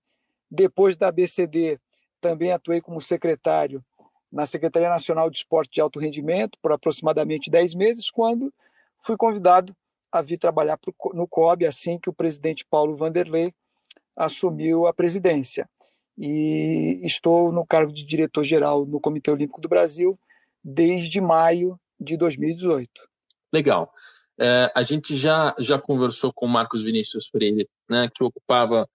[0.51, 1.79] Depois da ABCD,
[2.21, 3.83] também atuei como secretário
[4.33, 8.53] na Secretaria Nacional de Esporte de Alto Rendimento por aproximadamente 10 meses, quando
[8.99, 9.75] fui convidado
[10.13, 10.79] a vir trabalhar
[11.15, 13.53] no COB assim que o presidente Paulo Vanderlei
[14.17, 15.69] assumiu a presidência.
[16.19, 20.19] E estou no cargo de diretor-geral no Comitê Olímpico do Brasil
[20.63, 22.91] desde maio de 2018.
[23.53, 23.93] Legal.
[24.39, 28.89] É, a gente já, já conversou com o Marcos Vinícius Freire, né, que ocupava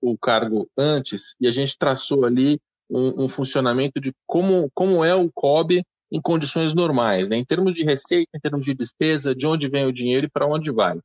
[0.00, 2.60] o cargo antes, e a gente traçou ali
[2.90, 7.74] um, um, funcionamento de como, como é o COB em condições normais, né, em termos
[7.74, 10.98] de receita, em termos de despesa, de onde vem o dinheiro e para onde vai.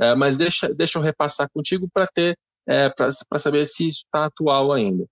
[0.00, 4.26] É, mas deixa, deixa eu repassar contigo para ter é, para saber se isso está
[4.26, 5.04] atual ainda.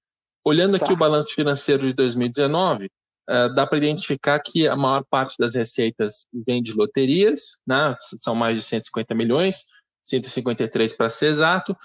[0.45, 0.93] Olhando aqui tá.
[0.93, 2.87] o balanço financeiro de 2019,
[3.29, 7.97] uh, dá para identificar que a maior parte das receitas vem de loterias, né?
[8.17, 9.65] são mais de 150 milhões,
[10.05, 11.77] 153 para ser exato.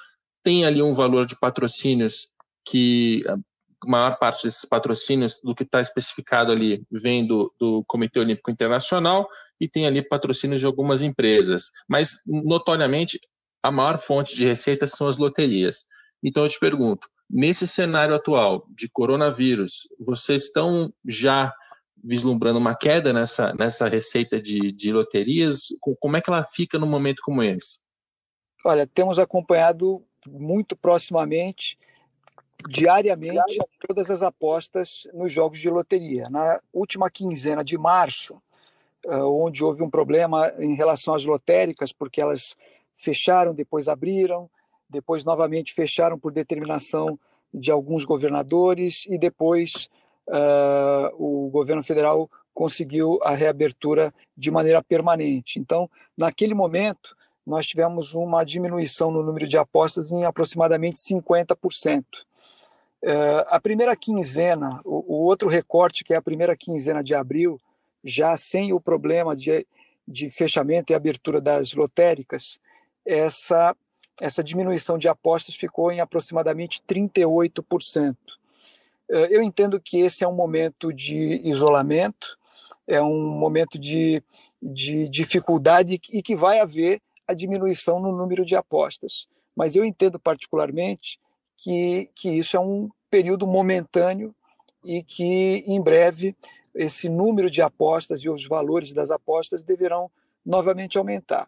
[0.43, 2.30] Tem ali um valor de patrocínios
[2.65, 3.22] que
[3.86, 9.28] maior parte desses patrocínios, do que está especificado ali, vem do, do Comitê Olímpico Internacional
[9.60, 11.72] e tem ali patrocínios de algumas empresas.
[11.88, 13.19] Mas, notoriamente,
[13.62, 15.86] a maior fonte de receitas são as loterias.
[16.24, 21.52] Então, eu te pergunto, Nesse cenário atual de coronavírus, vocês estão já
[22.04, 25.69] vislumbrando uma queda nessa, nessa receita de, de loterias?
[26.00, 27.80] Como é que ela fica num momento como esse?
[28.63, 31.76] Olha, temos acompanhado muito proximamente,
[32.68, 36.30] diariamente, todas as apostas nos jogos de loteria.
[36.30, 38.42] Na última quinzena de março,
[39.08, 42.56] ah, onde houve um problema em relação às lotéricas, porque elas
[42.94, 44.50] fecharam, depois abriram,
[44.89, 47.20] depois novamente fecharam por determinação
[47.54, 49.89] de alguns governadores e depois
[50.28, 55.60] uh, o governo federal conseguiu a reabertura de maneira permanente.
[55.60, 62.04] Então, naquele momento, nós tivemos uma diminuição no número de apostas em aproximadamente 50%.
[63.04, 67.13] Uh, ah, a primeira quinzena, o, o, outro recorte, que é a primeira quinzena de
[67.13, 67.60] abril,
[68.04, 69.68] já sem o problema de,
[70.08, 72.60] de fechamento e abertura das lotéricas,
[73.06, 73.76] essa
[74.22, 78.16] essa diminuição de apostas ficou em aproximadamente 38%.
[79.10, 82.38] Eh, eu entendo que esse é um momento de isolamento,
[82.88, 84.22] é um momento de,
[84.62, 89.28] de dificuldade e que vai haver a diminuição no número de apostas.
[89.56, 91.20] Mas eu entendo particularmente
[91.58, 94.34] que, que isso é um período momentâneo
[94.84, 96.34] e que em breve
[96.76, 100.10] esse número de apostas e os valores das apostas deverão
[100.46, 101.48] novamente aumentar.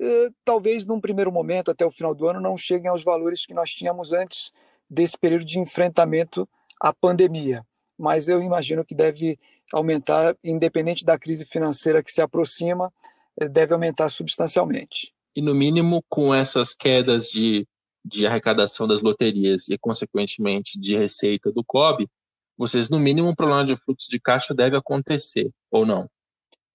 [0.00, 3.54] Eh, talvez num primeiro momento, até o final do ano, não cheguem aos valores que
[3.54, 4.50] nós tínhamos antes
[4.88, 6.48] desse período de enfrentamento
[6.80, 7.64] à pandemia.
[7.96, 9.38] Mas eu imagino que deve
[9.72, 12.90] aumentar, independente da crise financeira que se aproxima,
[13.40, 15.12] eh, deve aumentar substancialmente.
[15.36, 17.66] E, no mínimo, com essas quedas de,
[18.04, 22.08] de arrecadação das loterias e, consequentemente, de receita do COB,
[22.56, 26.08] vocês, no mínimo, um problema de fluxo de caixa deve acontecer, ou não?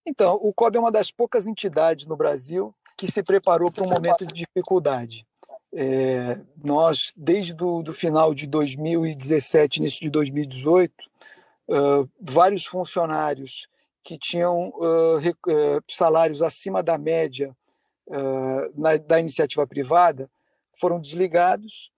[0.06, 3.90] Então, o COB é uma das poucas entidades no Brasil que se preparou para um
[3.90, 5.24] momento de dificuldade.
[5.72, 10.92] É, nós, desde do final de 2017, início de 2018,
[11.70, 13.68] uh, vários funcionários
[14.04, 17.56] que tinham uh, uh, salários acima da média
[18.76, 20.28] na, da iniciativa privada
[20.80, 21.92] foram desligados.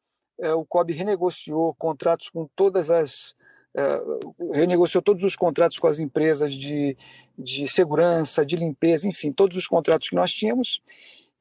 [0.58, 3.36] o COB renegociou contratos com todas as
[4.54, 6.98] renegociou todos os contratos com as empresas de,
[7.38, 10.82] de segurança, de limpeza, enfim, todos os contratos que nós tínhamos.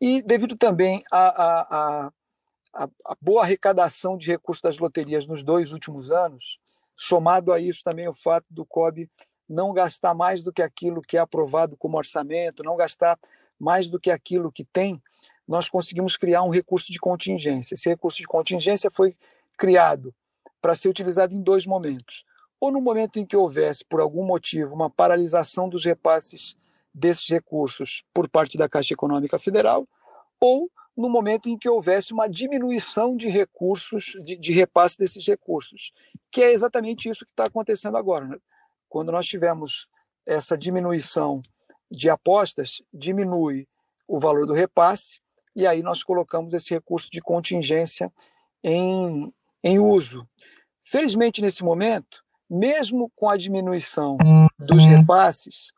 [0.00, 2.12] E devido também a, a,
[3.04, 6.60] a boa arrecadação de recursos das loterias nos dois últimos anos,
[6.94, 9.08] somado a isso também o fato do COB
[9.48, 13.18] não gastar mais do que aquilo que é aprovado como orçamento, não gastar
[13.60, 15.00] mais do que aquilo que tem,
[15.46, 17.74] nós conseguimos criar um recurso de contingência.
[17.74, 19.14] Esse recurso de contingência foi
[19.58, 20.14] criado
[20.60, 22.24] para ser utilizado em dois momentos.
[22.58, 26.56] Ou no momento em que houvesse, por algum motivo, uma paralisação dos repasses
[26.94, 29.84] desses recursos por parte da Caixa Econômica Federal,
[30.40, 35.92] ou no momento em que houvesse uma diminuição de recursos, de, de repasse desses recursos,
[36.30, 38.26] que é exatamente isso que está acontecendo agora.
[38.26, 38.36] Né?
[38.88, 39.88] Quando nós tivemos
[40.26, 41.42] essa diminuição
[41.90, 43.66] de apostas, diminui
[44.06, 45.20] o valor do repasse,
[45.54, 48.12] e aí nós colocamos esse recurso de contingência
[48.62, 50.26] em, em uso.
[50.80, 54.16] Felizmente, nesse momento, mesmo com a diminuição
[54.58, 55.72] dos repasses,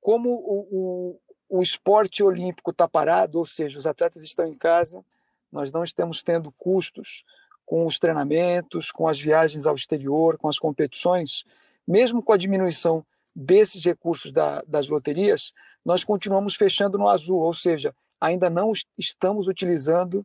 [0.00, 5.04] como o, o, o esporte olímpico está parado, ou seja, os atletas estão em casa,
[5.50, 7.24] nós não estamos tendo custos
[7.64, 11.44] com os treinamentos, com as viagens ao exterior, com as competições,
[11.86, 13.04] mesmo com a diminuição
[13.36, 15.52] desses recursos da, das loterias,
[15.84, 20.24] nós continuamos fechando no azul, ou seja, ainda não estamos utilizando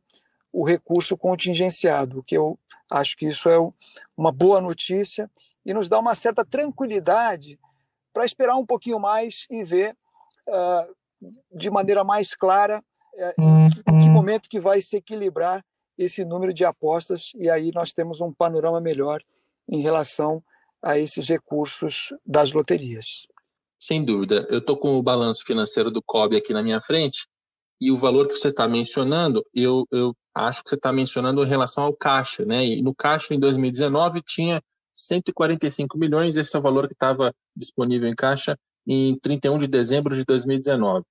[0.51, 2.57] o recurso contingenciado, que eu
[2.89, 3.57] acho que isso é
[4.15, 5.29] uma boa notícia
[5.65, 7.57] e nos dá uma certa tranquilidade
[8.13, 9.95] para esperar um pouquinho mais e ver
[10.47, 12.81] uh, de maneira mais clara
[13.15, 14.11] é, em que uhum.
[14.11, 15.63] momento que vai se equilibrar
[15.97, 19.21] esse número de apostas e aí nós temos um panorama melhor
[19.69, 20.41] em relação
[20.83, 23.27] a esses recursos das loterias.
[23.79, 24.47] Sem dúvida.
[24.49, 27.27] Eu estou com o balanço financeiro do COB aqui na minha frente
[27.79, 31.47] e o valor que você está mencionando, eu, eu acho que você está mencionando em
[31.47, 32.63] relação ao caixa, né?
[32.63, 34.61] E no caixa em 2019 tinha
[34.93, 40.15] 145 milhões, esse é o valor que estava disponível em caixa em 31 de dezembro
[40.15, 41.03] de 2019.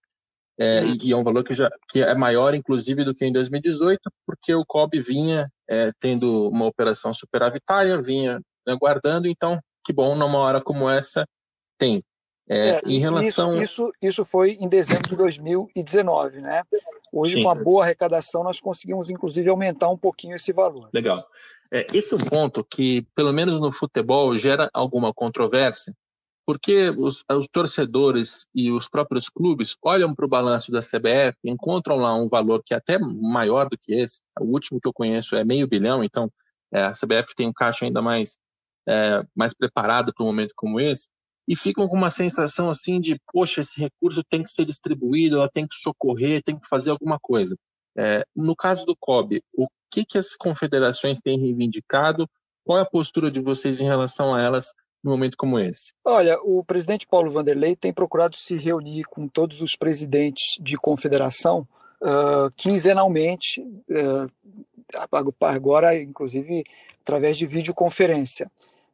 [0.58, 3.98] É, e é um valor que, já, que é maior, inclusive, do que em 2018,
[4.26, 8.40] porque o COB vinha é, tendo uma operação superavitária, vinha
[8.78, 11.26] guardando, então, que bom, numa hora como essa,
[11.78, 12.02] tem.
[12.48, 13.62] É, é em relação...
[13.62, 16.62] Isso, isso, isso, foi em dezembro de 2019, né?
[17.12, 17.42] Hoje, Sim.
[17.44, 20.90] com a boa arrecadação, nós conseguimos, inclusive, aumentar um pouquinho esse valor.
[20.92, 21.24] Legal.
[21.72, 25.94] É, esse é um ponto que, pelo menos no futebol, gera alguma controvérsia,
[26.44, 31.96] porque os, os, torcedores e os próprios clubes olham para o balanço da CBF, encontram
[31.96, 34.20] lá um valor que é até maior do que esse.
[34.40, 36.28] O último que eu conheço é meio bilhão, então
[36.72, 38.36] é, a CBF tem um caixa ainda mais,
[38.88, 41.08] é, mais preparado para um momento como esse,
[41.48, 45.48] e ficam com uma sensação assim de, poxa, esse recurso tem que ser distribuído, ela
[45.48, 47.56] tem que socorrer, tem que fazer alguma coisa.
[47.98, 52.28] É, no caso do COB, o que, que as confederações têm reivindicado?
[52.64, 55.92] Qual é a postura de vocês em relação a elas num momento como esse?
[56.06, 61.66] Olha, o presidente Paulo Vanderlei tem procurado se reunir com todos os presidentes de confederação
[62.02, 64.26] uh, quinzenalmente, uh,
[65.40, 66.64] agora, inclusive,
[67.02, 68.50] através de videoconferência.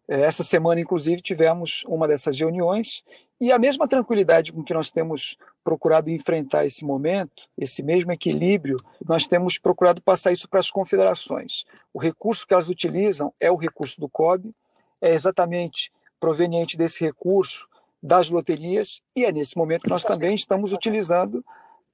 [0.09, 3.03] Eh, essa semana, inclusive, tivemos uma dessas reuniões
[3.41, 8.79] e a mesma tranquilidade com que nós temos procurado enfrentar esse momento, esse mesmo equilíbrio,
[9.07, 11.65] nós temos procurado passar isso para as confederações.
[11.93, 14.55] O recurso que elas utilizam é o recurso do COB,
[15.01, 17.69] é exatamente proveniente desse recurso
[18.03, 21.45] das loterias, e é nesse momento que nós também estamos utilizando,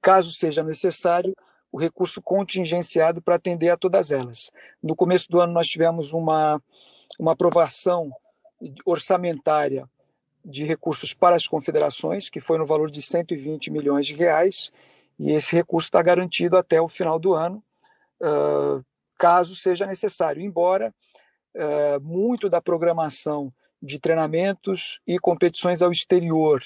[0.01, 1.35] caso seja necessário,
[1.73, 4.51] o recurso contingenciado para atender a todas elas.
[4.81, 6.61] No começo do ano, nós tivemos uma,
[7.19, 8.11] uma aprovação
[8.85, 9.89] orçamentária
[10.45, 14.71] de recursos para as confederações, que foi no valor de 120 milhões de reais,
[15.17, 17.57] e esse recurso está garantido até o final do ano,
[18.21, 18.85] uh,
[19.17, 20.93] caso seja necessário, embora
[21.55, 26.63] uh, muito da programação de treinamentos e competições ao exterior,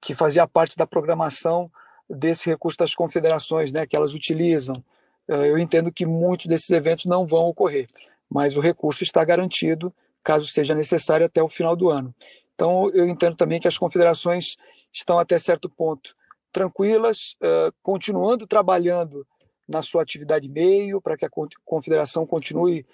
[0.00, 1.68] que fazia parte da programação
[2.10, 4.82] desse recurso das confederações, né, que elas utilizam.
[5.28, 7.86] Eh, eu entendo que muitos desses eventos não vão ocorrer,
[8.28, 9.94] mas o recurso está garantido,
[10.24, 12.12] caso seja necessário, até o final do ano.
[12.54, 14.56] Então, eu entendo também que as confederações
[14.92, 16.14] estão até certo ponto
[16.52, 19.24] tranquilas, uh, continuando trabalhando
[19.68, 21.30] na sua atividade meio, para que a
[21.64, 22.84] confederação continue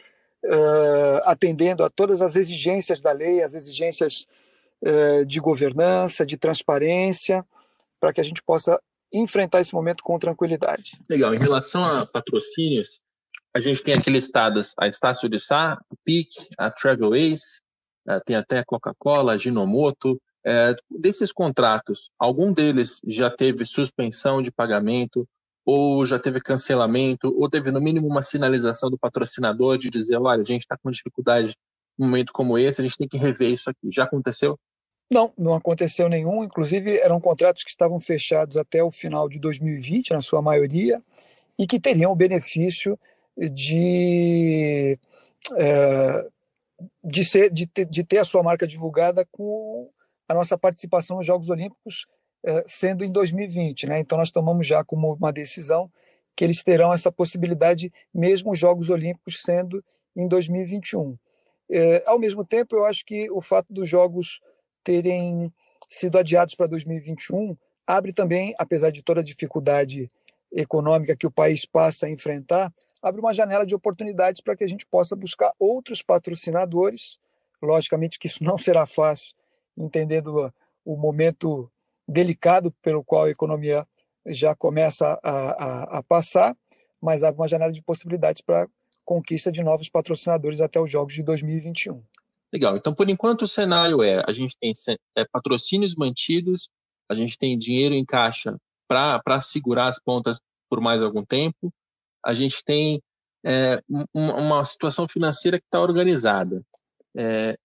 [0.44, 4.26] uh, atendendo a todas as exigências da lei, as exigências
[5.26, 7.44] de governança, de transparência,
[7.98, 8.78] para que a gente possa
[9.12, 10.98] enfrentar esse momento com tranquilidade.
[11.08, 11.34] Legal.
[11.34, 13.00] Em relação a patrocínios,
[13.54, 17.60] a gente tem aqui listadas a Estácio de Sá, a PIC, a Travel Ace,
[18.08, 20.20] eh, tem até a Coca-Cola, a Ginomoto.
[20.48, 25.26] É, desses contratos, algum deles já teve suspensão de pagamento,
[25.64, 30.40] ou já teve cancelamento, ou teve no mínimo uma sinalização do patrocinador de dizer, olha,
[30.40, 31.52] a gente está com dificuldade
[31.98, 33.90] num momento como esse, a gente tem que rever isso aqui.
[33.90, 34.56] Já aconteceu?
[35.10, 36.42] Não, não aconteceu nenhum.
[36.42, 41.00] Inclusive, eram contratos que estavam fechados até o final de 2020, na sua maioria,
[41.58, 42.98] e que teriam o benefício
[43.36, 44.98] de,
[45.56, 46.28] é,
[47.04, 49.88] de, ser, de, ter, de ter a sua marca divulgada com
[50.28, 52.06] a nossa participação nos Jogos Olímpicos
[52.44, 53.86] é, sendo em 2020.
[53.86, 54.00] Né?
[54.00, 55.90] Então, nós tomamos já como uma decisão
[56.34, 59.82] que eles terão essa possibilidade, mesmo os Jogos Olímpicos sendo
[60.14, 61.16] em 2021.
[61.70, 64.40] É, ao mesmo tempo, eu acho que o fato dos Jogos
[64.86, 65.52] terem
[65.88, 70.08] sido adiados para 2021 abre também, apesar de toda a dificuldade
[70.52, 72.72] econômica que o país passa a enfrentar,
[73.02, 77.18] abre uma janela de oportunidades para que a gente possa buscar outros patrocinadores.
[77.60, 79.34] Logicamente que isso não será fácil,
[79.76, 80.52] entendendo
[80.84, 81.70] o momento
[82.06, 83.86] delicado pelo qual a economia
[84.26, 86.56] já começa a, a, a passar,
[87.00, 88.68] mas há uma janela de possibilidades para
[89.04, 92.02] conquista de novos patrocinadores até os Jogos de 2021.
[92.56, 92.74] Legal.
[92.74, 94.72] Então, por enquanto, o cenário é: a gente tem
[95.14, 96.70] é, patrocínios mantidos,
[97.06, 98.56] a gente tem dinheiro em caixa
[98.88, 101.70] para segurar as pontas por mais algum tempo,
[102.24, 103.02] a gente tem
[103.44, 103.78] é,
[104.14, 106.62] uma situação financeira que está organizada.
[107.14, 107.58] É,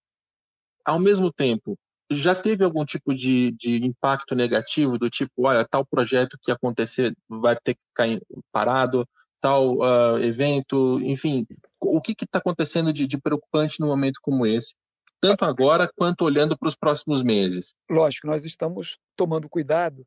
[0.83, 1.77] ao mesmo tempo,
[2.11, 7.15] já teve algum tipo de, de impacto negativo, do tipo, olha, tal projeto que acontecer
[7.29, 8.07] vai ter que ficar
[8.51, 9.07] parado,
[9.39, 11.45] tal uh, evento, enfim,
[11.79, 14.75] o que está acontecendo de, de, preocupante num momento como esse,
[15.21, 17.75] tanto agora quanto olhando para os próximos meses?
[17.89, 20.05] Lógico, nós estamos tomando cuidado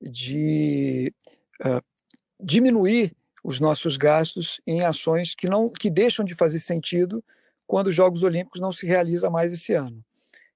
[0.00, 1.12] de
[1.60, 1.84] uh,
[2.40, 7.22] diminuir os nossos gastos em ações que não que deixam de fazer sentido
[7.66, 10.02] quando os Jogos Olímpicos não se realiza mais esse ano.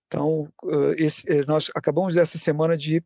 [0.07, 0.51] Então,
[0.97, 3.03] esse, eh, nós acabamos essa semana de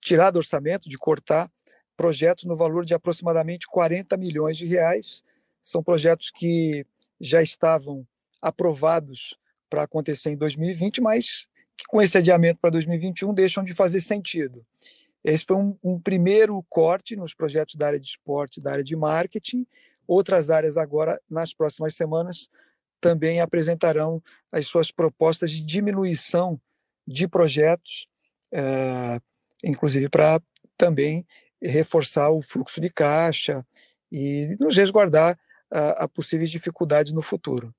[0.00, 1.50] tirar do orçamento, de cortar
[1.96, 5.22] projetos no valor de aproximadamente 40 milhões de reais.
[5.62, 6.84] São projetos que
[7.20, 8.04] já estavam
[8.42, 9.36] aprovados
[9.70, 11.46] para acontecer em 2020, mas
[11.76, 14.66] que com esse adiamento para 2021 deixam de fazer sentido.
[15.24, 18.96] Esse foi um, um, primeiro corte nos projetos da área de esporte, da área de
[18.96, 19.66] marketing.
[20.06, 22.48] Outras áreas agora, nas próximas semanas,
[23.00, 26.60] também apresentarão as suas propostas de diminuição
[27.06, 28.06] de projetos,
[28.52, 29.20] é,
[29.64, 30.40] inclusive para
[30.76, 31.26] também
[31.62, 33.64] reforçar o fluxo de caixa
[34.10, 35.38] e nos resguardar
[35.70, 37.70] a, a possíveis dificuldades no futuro.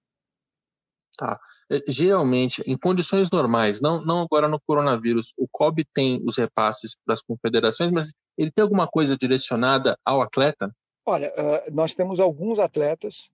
[1.18, 1.39] Tá.
[1.70, 6.95] É, geralmente, em condições normais, não, não agora no coronavírus, o COB tem os repasses
[7.05, 10.74] para as confederações, mas ele tem alguma coisa direcionada ao atleta?
[11.05, 11.32] Olha,
[11.74, 13.30] nós temos alguns atletas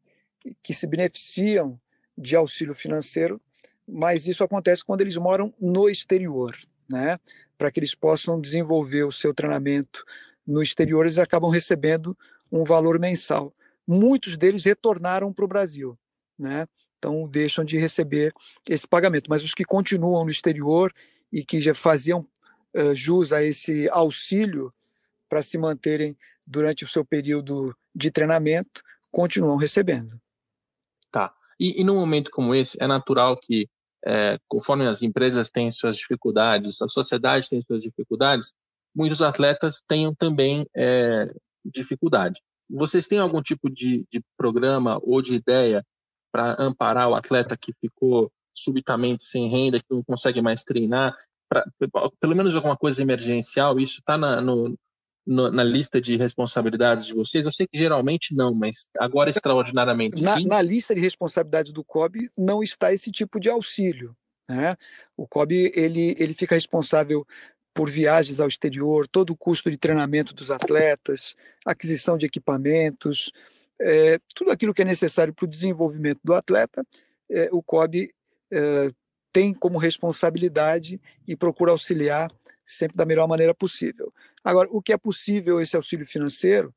[0.64, 1.80] que se beneficiam
[2.18, 3.40] de auxílio financeiro,
[3.88, 6.56] mas isso acontece quando eles moram no exterior,
[6.92, 7.20] né?
[7.58, 10.04] Para que eles possam desenvolver o seu treinamento
[10.46, 12.16] no exterior, eles acabam recebendo
[12.52, 13.54] um valor mensal.
[13.86, 15.94] Muitos deles retornaram para o Brasil,
[16.38, 16.68] né?
[16.98, 18.32] Então deixam de receber
[18.68, 19.30] esse pagamento.
[19.30, 20.94] Mas os que continuam no exterior
[21.32, 22.28] e que já faziam
[22.76, 24.72] uh, jus a esse auxílio
[25.30, 26.18] para se manterem
[26.48, 28.82] durante o seu período de treinamento,
[29.12, 30.20] continuam recebendo.
[31.12, 31.34] Tá.
[31.60, 33.68] E, e num momento como esse, é natural que,
[34.06, 38.54] é, conforme as empresas têm suas dificuldades, a sociedade tem suas dificuldades,
[38.96, 41.34] muitos atletas tenham também é,
[41.66, 42.42] dificuldade.
[42.70, 45.86] Vocês têm algum tipo de, de programa ou de ideia
[46.38, 51.16] para amparar o atleta que ficou subitamente sem renda, que não consegue mais treinar,
[51.50, 51.66] pra,
[52.20, 54.78] pelo menos alguma coisa emergencial, isso está no,
[55.26, 57.46] no, na lista de responsabilidades de vocês?
[57.46, 60.46] Eu sei que geralmente não, mas agora extraordinariamente na, sim.
[60.46, 64.12] Na lista de responsabilidades do COB não está esse tipo de auxílio.
[64.48, 64.76] Né?
[65.16, 67.26] O COB ele, ele fica responsável
[67.74, 71.36] por viagens ao exterior, todo o custo de treinamento dos atletas,
[71.66, 73.32] aquisição de equipamentos,
[73.80, 76.82] é, tudo aquilo que é necessário para o desenvolvimento do atleta,
[77.30, 78.14] é, o COB
[78.52, 78.92] é,
[79.32, 82.32] tem como responsabilidade e procura auxiliar
[82.66, 84.12] sempre da melhor maneira possível.
[84.44, 86.74] Agora, o que é possível esse auxílio financeiro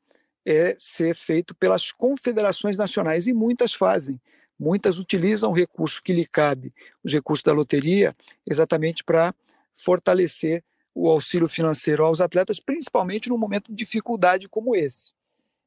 [0.47, 4.21] é ser feito pelas confederações nacionais e muitas fazem.
[4.59, 6.71] Muitas utilizam o recurso que lhe cabe,
[7.03, 8.15] os recursos da loteria,
[8.49, 9.35] exatamente para
[9.73, 10.63] fortalecer
[10.95, 15.15] o auxílio financeiro aos atletas, principalmente num momento de dificuldade como esse.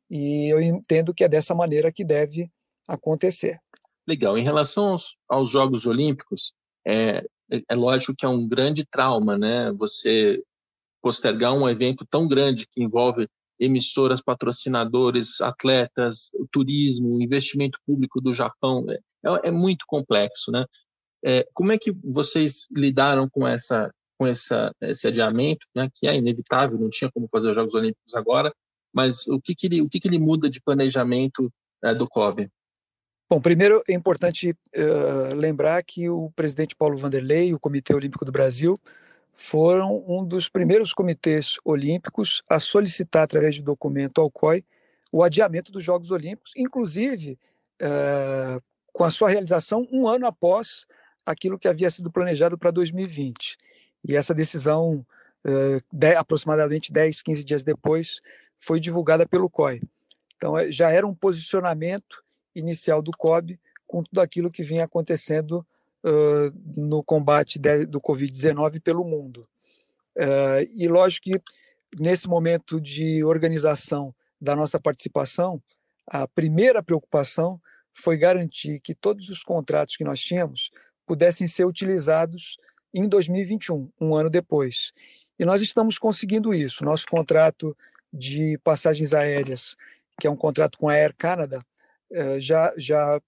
[0.09, 2.49] E eu entendo que é dessa maneira que deve
[2.87, 3.59] acontecer.
[4.07, 4.37] Legal.
[4.37, 6.53] Em relação aos, aos Jogos Olímpicos,
[6.85, 9.71] é, é, é lógico que é um grande trauma, né?
[9.73, 10.41] Você
[11.01, 13.27] postergar um evento tão grande que envolve
[13.59, 18.85] emissoras, patrocinadores, atletas, o turismo, o investimento público do Japão.
[18.89, 18.95] É,
[19.25, 20.65] é, é muito complexo, né?
[21.25, 26.15] É, como é que vocês lidaram com essa com essa, esse adiamento, né, que é
[26.15, 28.53] inevitável, não tinha como fazer os Jogos Olímpicos agora,
[28.93, 31.51] mas o que, que, ele, o que, que ele muda de planejamento
[31.83, 32.49] é, do COB?
[33.29, 38.23] Bom, primeiro é importante uh, lembrar que o presidente Paulo Vanderlei e o Comitê Olímpico
[38.23, 38.77] do Brasil
[39.33, 44.63] foram um dos primeiros comitês olímpicos a solicitar, através de documento ao COI,
[45.11, 47.39] o adiamento dos Jogos Olímpicos, inclusive
[47.81, 50.85] uh, com a sua realização um ano após
[51.25, 53.57] aquilo que havia sido planejado para 2020.
[54.07, 55.05] E essa decisão,
[55.45, 58.21] uh, de, aproximadamente 10, 15 dias depois,
[58.63, 59.81] foi divulgada pelo COI.
[60.37, 62.23] Então, é, já era um posicionamento
[62.55, 65.65] inicial do COB com tudo aquilo que vinha acontecendo
[66.03, 69.47] uh, no combate de, do Covid-19 pelo mundo.
[70.15, 71.41] Uh, e lógico que
[71.99, 75.61] nesse momento de organização da nossa participação,
[76.07, 77.59] a primeira preocupação
[77.91, 80.71] foi garantir que todos os contratos que nós tínhamos
[81.05, 82.57] pudessem ser utilizados
[82.93, 84.93] em 2021, um ano depois.
[85.37, 86.85] E nós estamos conseguindo isso.
[86.85, 87.75] Nosso contrato
[88.13, 89.75] de passagens aéreas,
[90.19, 91.65] que é um contrato com a Air Canada,
[92.11, 93.19] eh, já, já,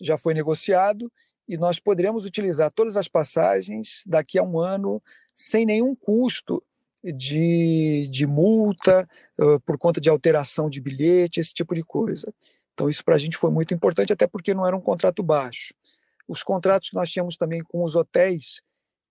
[0.00, 1.12] já foi negociado
[1.46, 5.02] e nós poderemos utilizar todas as passagens daqui a um ano
[5.34, 6.62] sem nenhum custo
[7.02, 9.08] de, de multa
[9.64, 12.32] por conta de alteração de bilhete, esse tipo de coisa.
[12.80, 15.74] Então, isso para a gente foi muito importante, até porque não era um contrato baixo.
[16.26, 18.62] Os contratos que nós tínhamos também com os hotéis,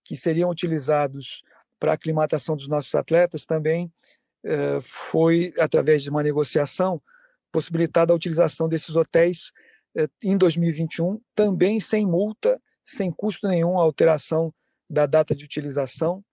[0.03, 1.43] que seriam utilizados
[1.79, 3.91] para a aclimatação dos nossos atletas, também eh,
[4.81, 7.01] foi, através de uma negociação,
[7.51, 9.51] possibilitada a utilização desses hotéis
[9.95, 14.53] eh, em 2021, também sem multa, sem custo nenhum a alteração
[14.89, 16.23] da data de utilização,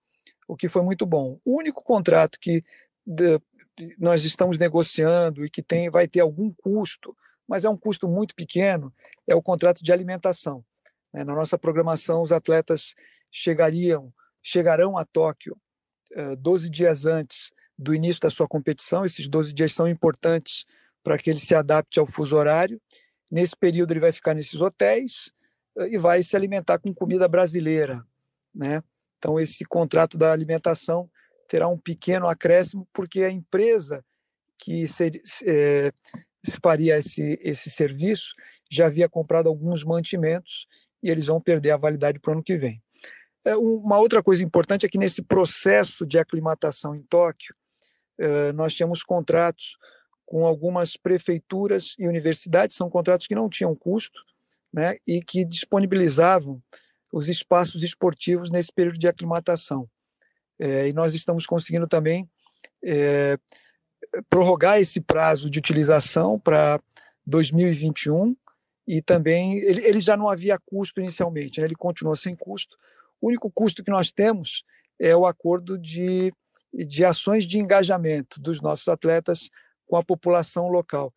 [0.47, 1.39] o que foi muito bom.
[1.43, 2.61] O único contrato que
[3.97, 7.15] nós estamos negociando e que tem vai ter algum custo,
[7.47, 8.93] mas é um custo muito pequeno,
[9.27, 10.65] é o contrato de alimentação.
[11.13, 11.23] Né?
[11.23, 12.95] Na nossa programação, os atletas
[13.31, 15.57] chegariam, chegarão a Tóquio
[16.39, 19.05] 12 eh, dias antes do início da sua competição.
[19.05, 20.65] Esses 12 dias são importantes
[21.03, 22.81] para que ele se adapte ao fuso horário.
[23.31, 25.31] Nesse período, ele vai ficar nesses hotéis
[25.77, 28.05] eh, e vai se alimentar com comida brasileira.
[28.53, 28.81] Né?
[29.17, 31.09] Então, esse contrato da alimentação
[31.47, 34.03] terá um pequeno acréscimo, porque a empresa
[34.57, 35.91] que ser, é,
[36.61, 38.33] faria esse, esse serviço
[38.69, 40.67] já havia comprado alguns mantimentos
[41.01, 42.81] e eles vão perder a validade para o ano que vem.
[43.45, 47.55] É, uma outra coisa importante é que nesse processo de aclimatação em Tóquio,
[48.55, 49.77] nós tínhamos contratos
[50.25, 54.19] com algumas prefeituras e universidades, são contratos que não tinham custo
[54.73, 56.61] né, e que disponibilizavam
[57.13, 59.89] os espaços esportivos nesse período de aclimatação.
[60.59, 62.29] É, e nós estamos conseguindo também
[62.83, 63.37] é,
[64.29, 66.81] prorrogar esse prazo de utilização para
[67.25, 68.35] 2021
[68.85, 72.77] e também ele, ele, já não havia custo inicialmente, né, ele continua sem custo.
[73.21, 74.65] O único custo que nós temos
[74.99, 76.33] é o acordo de,
[76.73, 79.49] de ações de engajamento dos nossos atletas
[79.85, 81.13] com a população local.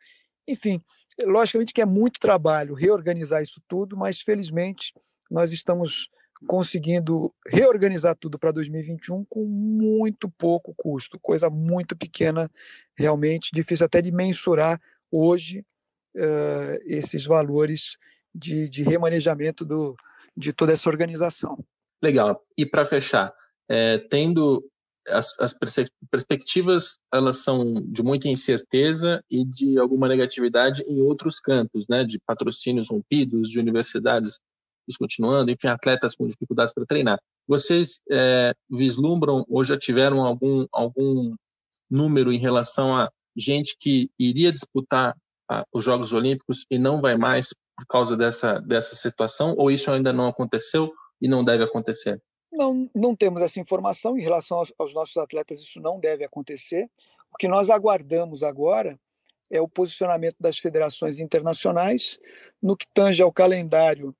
[0.46, 0.82] Enfim,
[1.24, 4.94] logicamente que é muito trabalho reorganizar isso tudo, mas felizmente
[5.30, 6.09] nós estamos
[6.46, 12.51] conseguindo reorganizar tudo para 2021 com muito pouco custo, coisa muito pequena,
[12.96, 14.80] realmente difícil até de mensurar
[15.11, 15.64] hoje
[16.16, 17.98] uh, esses valores
[18.34, 19.94] de, de remanejamento do,
[20.36, 21.62] de toda essa organização.
[22.03, 22.42] Legal.
[22.57, 23.34] E para fechar,
[23.68, 24.64] é, tendo
[25.09, 25.55] as, as,
[26.11, 32.18] perspectivas elas são de muita incerteza e de alguma negatividade em outros campos, né, de
[32.26, 34.38] patrocínios rompidos, de universidades
[34.86, 37.18] descontinuando, enfim, atletas com dificuldades para treinar.
[37.46, 41.34] Vocês é, vislumbram ou já tiveram algum algum
[41.90, 45.16] número em relação a gente que iria disputar
[45.51, 49.55] a, os Jogos Olímpicos e não vai mais por causa dessa dessa situação?
[49.57, 52.20] Ou isso ainda não aconteceu e não deve acontecer?
[52.53, 56.88] Não, não temos essa informação em relação aos, aos nossos atletas, isso não deve acontecer.
[57.32, 58.98] O que nós aguardamos agora
[59.51, 62.18] é o posicionamento das federações internacionais
[62.62, 64.14] no que tange ao calendário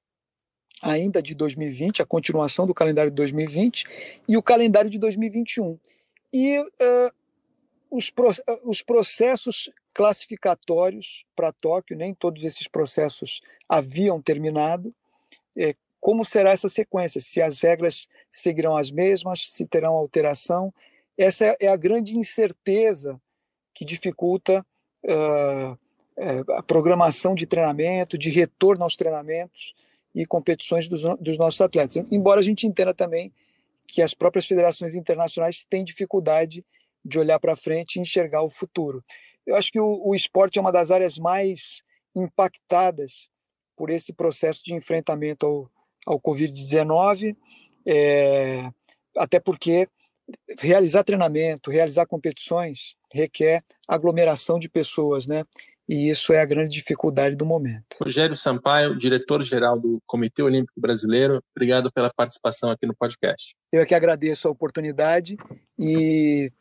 [0.83, 3.85] ainda de 2020, a continuação do calendário de 2020
[4.27, 5.79] e o calendário de 2021.
[6.33, 6.67] E uh,
[7.91, 8.31] os, pro,
[8.65, 14.95] os processos classificatórios para Tóquio, nem todos esses processos haviam terminado.
[15.57, 20.73] É, como será essa sequência, se as regras seguirão as mesmas, se terão alteração.
[21.17, 23.21] Essa é a grande incerteza
[23.75, 24.65] que dificulta
[25.05, 25.79] uh,
[26.55, 29.75] a programação de treinamento, de retorno aos treinamentos
[30.15, 31.97] e competições dos, dos nossos atletas.
[32.11, 33.33] Embora a gente entenda também
[33.87, 36.65] que as próprias federações internacionais têm dificuldade
[37.05, 39.03] de olhar para frente e enxergar o futuro.
[39.47, 41.83] Eu acho que o, o esporte é uma das áreas mais
[42.15, 43.29] impactadas
[43.77, 45.71] por esse processo de enfrentamento ao,
[46.11, 47.37] ao Covid-19,
[47.87, 48.69] é,
[49.17, 49.89] até porque
[50.61, 55.45] realizar treinamento, realizar competições requer aglomeração de pessoas, né?
[55.89, 57.97] E isso é a grande dificuldade do momento.
[58.01, 63.57] Rogério Sampaio, diretor-geral do Comitê Olímpico Brasileiro, obrigado pela participação aqui no podcast.
[63.73, 65.37] Eu é que agradeço a oportunidade
[65.77, 66.53] e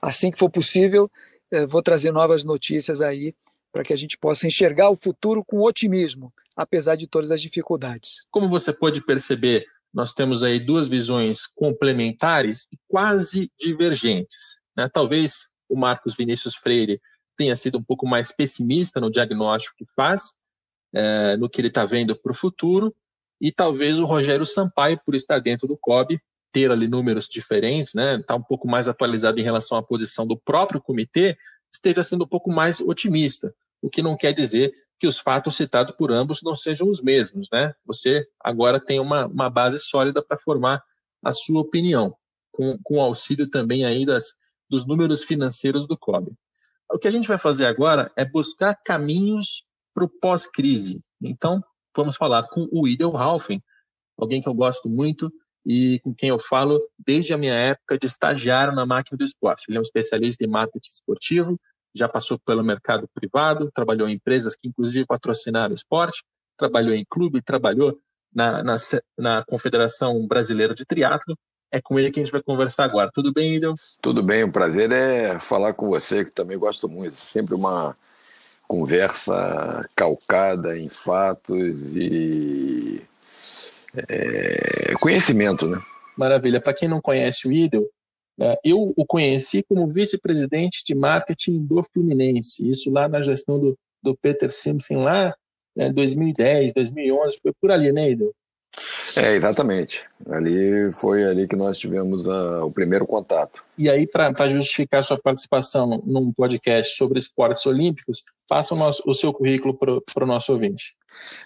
[0.00, 1.10] assim que for possível,
[1.52, 3.32] eh, vou trazer novas notícias aí
[3.76, 8.24] para que a gente possa enxergar o futuro com otimismo, apesar de todas as dificuldades.
[8.30, 14.58] Como você pode perceber, nós temos aí duas visões complementares e quase divergentes.
[14.74, 14.88] Né?
[14.88, 16.98] Talvez o Marcos Vinícius Freire
[17.36, 20.34] tenha sido um pouco mais pessimista no diagnóstico que faz,
[20.94, 22.96] é, no que ele está vendo para o futuro,
[23.38, 26.18] e talvez o Rogério Sampaio, por estar dentro do COB,
[26.50, 30.38] ter ali números diferentes, né, está um pouco mais atualizado em relação à posição do
[30.38, 31.36] próprio comitê,
[31.70, 35.94] esteja sendo um pouco mais otimista, o que não quer dizer que os fatos citados
[35.96, 37.74] por ambos não sejam os mesmos, né?
[37.84, 40.82] Você agora tem uma, uma base sólida para formar
[41.22, 42.16] a sua opinião,
[42.50, 44.34] com, com auxílio também aí das,
[44.68, 46.32] dos números financeiros do COB.
[46.90, 51.00] O que a gente vai fazer agora é buscar caminhos para o pós-crise.
[51.20, 51.62] Então,
[51.94, 53.62] vamos falar com o Idel Halfen,
[54.16, 55.32] alguém que eu gosto muito
[55.64, 59.64] e com quem eu falo desde a minha época de estagiário na máquina do esporte.
[59.68, 61.60] Ele é um especialista em marketing esportivo,
[61.96, 66.22] já passou pelo mercado privado, trabalhou em empresas que inclusive patrocinaram o esporte,
[66.56, 67.98] trabalhou em clube, trabalhou
[68.34, 68.76] na, na,
[69.18, 71.36] na Confederação Brasileira de Triatlo.
[71.72, 73.10] É com ele que a gente vai conversar agora.
[73.12, 73.74] Tudo bem, Idel?
[74.00, 77.18] Tudo bem, o prazer é falar com você, que também gosto muito.
[77.18, 77.96] Sempre uma
[78.68, 83.02] conversa calcada em fatos e
[83.96, 85.80] é, conhecimento, né?
[86.16, 86.60] Maravilha.
[86.60, 87.88] Para quem não conhece o Idel,
[88.64, 94.16] eu o conheci como vice-presidente de marketing do Fluminense, isso lá na gestão do, do
[94.16, 95.34] Peter Simpson, lá
[95.76, 98.34] em né, 2010, 2011, foi por ali, né, Idel?
[99.16, 100.04] É, exatamente.
[100.28, 103.64] Ali foi ali que nós tivemos a, o primeiro contato.
[103.78, 109.14] E aí, para justificar sua participação num podcast sobre esportes olímpicos, passa o, nosso, o
[109.14, 110.94] seu currículo para o nosso ouvinte.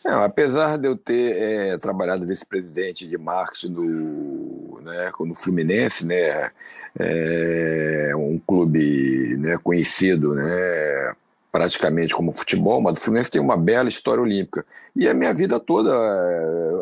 [0.04, 6.50] É, apesar de eu ter é, trabalhado vice-presidente de marketing do, né, no Fluminense, né,
[6.98, 11.14] é um clube né, conhecido né,
[11.52, 14.64] praticamente como futebol, mas o Fluminense tem uma bela história olímpica.
[14.94, 15.92] E a minha vida toda,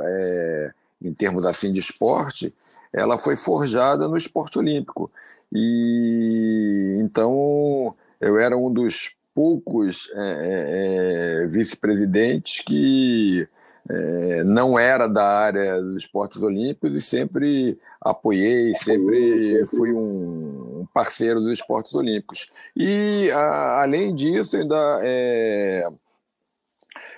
[0.05, 0.71] é,
[1.03, 2.55] em termos assim de esporte,
[2.93, 5.11] ela foi forjada no esporte olímpico.
[5.53, 13.49] E então eu era um dos poucos é, é, é vice-presidentes que
[13.89, 21.41] é, não era da área dos esportes olímpicos e sempre apoiei, sempre fui um parceiro
[21.41, 22.49] dos esportes olímpicos.
[22.76, 25.89] E, a, além disso, ainda é,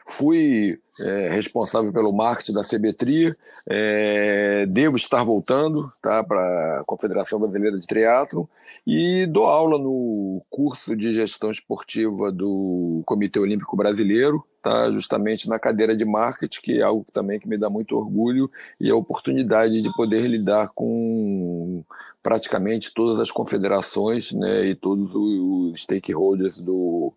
[0.07, 3.35] fui é, responsável pelo marketing da CBTRI,
[3.69, 8.49] é, devo estar voltando tá, para a Confederação Brasileira de Triatlo
[8.87, 15.59] e dou aula no curso de gestão esportiva do Comitê Olímpico Brasileiro, tá, justamente na
[15.59, 18.51] cadeira de marketing, que é algo também que me dá muito orgulho
[18.81, 21.85] e a oportunidade de poder lidar com
[22.23, 27.13] praticamente todas as confederações né, e todos os stakeholders do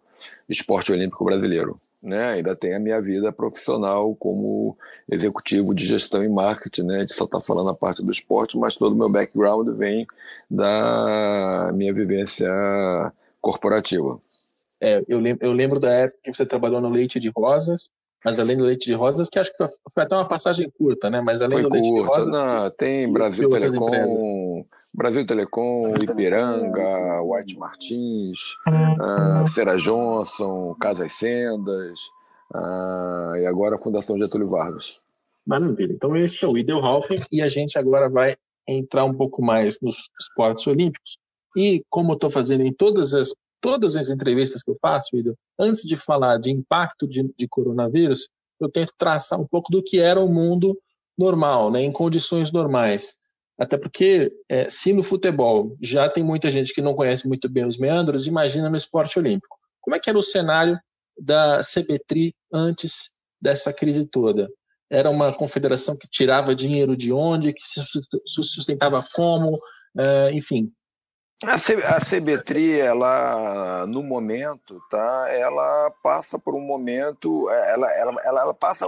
[0.47, 2.26] esporte olímpico brasileiro né?
[2.34, 4.78] Ainda tem a minha vida profissional como
[5.10, 7.06] executivo de gestão e marketing, né?
[7.06, 10.06] De só estar tá falando a parte do esporte, mas todo o meu background vem
[10.51, 12.49] da minha vivência
[13.39, 14.22] corporativa.
[14.82, 17.89] É, eu, lembro, eu lembro da época que você trabalhou no Leite de Rosas,
[18.24, 21.22] mas além do Leite de Rosas, que acho que foi até uma passagem curta, né?
[21.22, 22.30] Mas além foi do Leite curta, de Rosas.
[22.30, 32.00] Não, tem Brasil Telecom, Brasil Telecom, Ipiranga, White Martins, uh, Cera Johnson, Casas Sendas,
[32.54, 35.06] uh, e agora a Fundação Getúlio Vargas.
[35.46, 35.94] Maravilha.
[35.94, 38.36] Então esse é o Idel Halfen e a gente agora vai
[38.68, 41.18] entrar um pouco mais nos esportes olímpicos.
[41.56, 45.84] E como estou fazendo em todas as todas as entrevistas que eu faço, Ido, antes
[45.84, 48.28] de falar de impacto de, de, coronavírus,
[48.59, 50.78] eu tento traçar um pouco do que era o mundo
[51.18, 53.16] normal, né, em condições normais.
[53.57, 57.66] Até porque, é, se no futebol já tem muita gente que não conhece muito bem
[57.66, 59.57] os meandros, imagina no esporte olímpico.
[59.80, 60.78] Como é que era o cenário
[61.18, 63.11] da CBTRI antes
[63.41, 64.49] dessa crise toda?
[64.91, 67.82] Era uma confederação que tirava dinheiro de onde, que se
[68.26, 69.57] sustentava como,
[69.97, 70.70] é, enfim,
[71.44, 77.91] a, C, a CBTRI, ela, no momento, tá, ela passa por um momento, é, ela,
[77.91, 78.88] ela, ela, ela passa,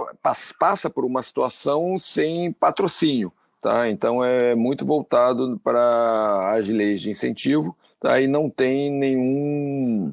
[0.58, 3.32] passa, por uma situação sem patrocínio.
[3.60, 3.88] tá?
[3.88, 8.20] Então é muito voltado para as leis de incentivo, tá?
[8.20, 10.12] E não tem nenhum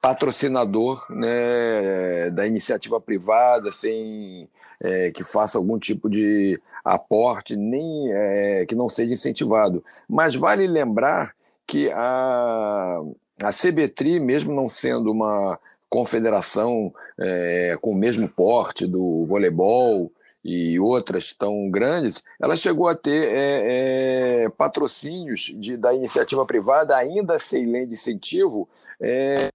[0.00, 4.48] patrocinador né, da iniciativa privada sem
[4.80, 9.84] é, que faça algum tipo de aporte, nem é, que não seja incentivado.
[10.08, 11.34] Mas vale lembrar
[11.68, 12.98] que a,
[13.42, 15.60] a CBTRI, mesmo não sendo uma
[15.90, 20.10] confederação é, com o mesmo porte do voleibol
[20.42, 26.96] e outras tão grandes, ela chegou a ter é, é, patrocínios de, da iniciativa privada,
[26.96, 28.66] ainda sem lei de incentivo,
[28.98, 29.48] é,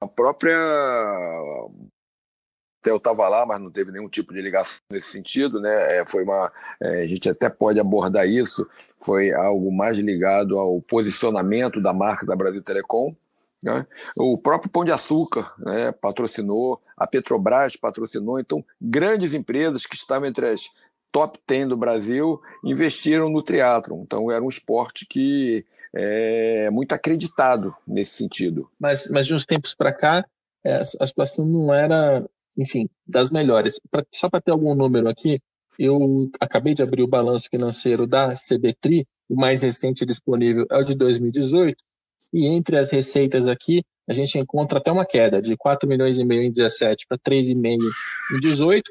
[0.00, 0.58] a própria
[2.84, 5.96] até eu estava lá, mas não teve nenhum tipo de ligação nesse sentido, né?
[5.96, 8.66] É, foi uma, é, a gente até pode abordar isso.
[9.02, 13.16] Foi algo mais ligado ao posicionamento da marca da Brasil Telecom.
[13.62, 13.86] Né?
[14.18, 18.38] O próprio Pão de Açúcar né, patrocinou, a Petrobras patrocinou.
[18.38, 20.68] Então, grandes empresas que estavam entre as
[21.10, 24.02] top 10 do Brasil investiram no triatlon.
[24.02, 25.64] Então, era um esporte que
[25.94, 28.68] é muito acreditado nesse sentido.
[28.78, 30.24] Mas, mas de uns tempos para cá,
[30.62, 32.24] é, a situação não era
[32.56, 33.80] enfim, das melhores.
[33.90, 35.40] Pra, só para ter algum número aqui,
[35.78, 40.84] eu acabei de abrir o balanço financeiro da CBTRI, o mais recente disponível é o
[40.84, 41.76] de 2018,
[42.32, 46.24] e entre as receitas aqui, a gente encontra até uma queda de 4 milhões e
[46.24, 47.78] meio em 17 para 3,5
[48.32, 48.82] em 18.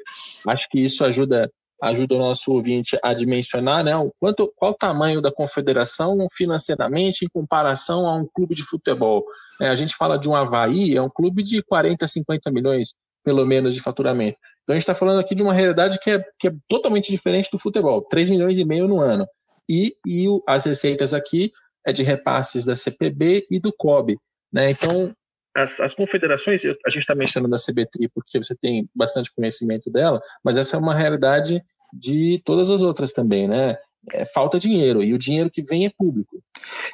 [0.48, 1.50] Acho que isso ajuda
[1.82, 7.24] ajuda o nosso ouvinte a dimensionar né, o quanto, qual o tamanho da confederação financeiramente
[7.24, 9.24] em comparação a um clube de futebol.
[9.60, 12.94] É, a gente fala de um Havaí, é um clube de 40, 50 milhões
[13.24, 14.38] pelo menos, de faturamento.
[14.62, 17.50] Então a gente está falando aqui de uma realidade que é, que é totalmente diferente
[17.50, 19.26] do futebol, 3 milhões e meio no ano.
[19.68, 21.50] E, e o, as receitas aqui
[21.86, 24.16] é de repasses da CPB e do COB.
[24.52, 24.70] Né?
[24.70, 25.12] Então,
[25.56, 30.20] as, as confederações, a gente está mencionando da CBTRI porque você tem bastante conhecimento dela,
[30.44, 31.62] mas essa é uma realidade
[31.92, 33.76] de todas as outras também, né?
[34.12, 36.42] é, falta dinheiro, e o dinheiro que vem é público.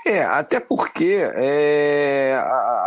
[0.06, 2.34] É, até porque é,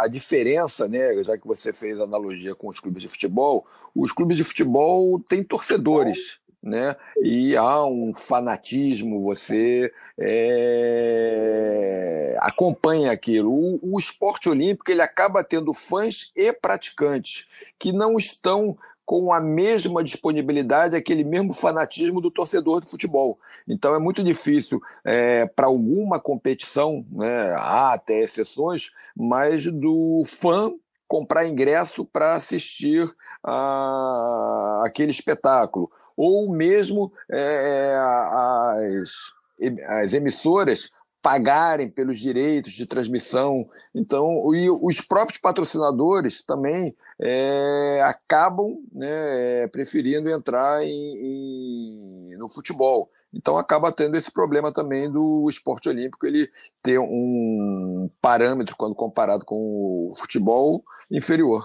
[0.03, 4.37] a, diferença, né, já que você fez analogia com os clubes de futebol, os clubes
[4.37, 6.41] de futebol têm torcedores.
[6.61, 6.95] Né?
[7.21, 11.53] E há um fanatismo, você é,
[12.39, 13.51] acompanha aquilo.
[13.51, 17.47] O, o esporte olímpico ele acaba tendo fãs e praticantes
[17.77, 23.37] que não estão com a mesma disponibilidade, aquele mesmo fanatismo do torcedor de futebol.
[23.67, 30.71] Então é muito difícil é, para alguma competição, né, há até exceções, mas do fã
[31.07, 33.07] comprar ingresso para assistir
[33.43, 35.91] a, aquele espetáculo.
[36.15, 39.33] Ou mesmo é, as,
[39.87, 40.91] as emissoras
[41.23, 43.67] pagarem pelos direitos de transmissão.
[43.95, 53.09] Então, e os próprios patrocinadores também é, acabam né, preferindo entrar em, em, no futebol.
[53.33, 56.51] Então acaba tendo esse problema também do esporte olímpico, ele
[56.83, 61.63] ter um parâmetro, quando comparado com o futebol, inferior.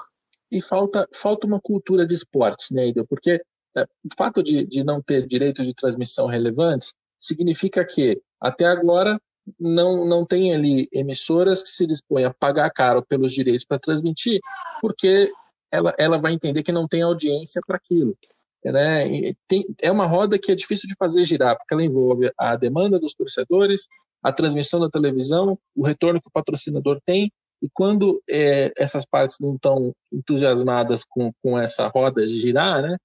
[0.51, 3.05] E falta, falta uma cultura de esportes, né, Ida?
[3.05, 3.43] Porque
[3.77, 9.21] é, o fato de, de não ter direitos de transmissão relevantes significa que, até agora,
[9.59, 14.41] não, não tem ali emissoras que se dispõem a pagar caro pelos direitos para transmitir,
[14.81, 15.31] porque
[15.71, 18.17] ela, ela vai entender que não tem audiência para aquilo.
[18.65, 19.33] Né?
[19.47, 22.99] Tem, é uma roda que é difícil de fazer girar, porque ela envolve a demanda
[22.99, 23.87] dos torcedores,
[24.23, 27.31] a transmissão da televisão, o retorno que o patrocinador tem,
[27.63, 32.97] e quando é, essas partes não estão entusiasmadas com, com essa roda de girar, né,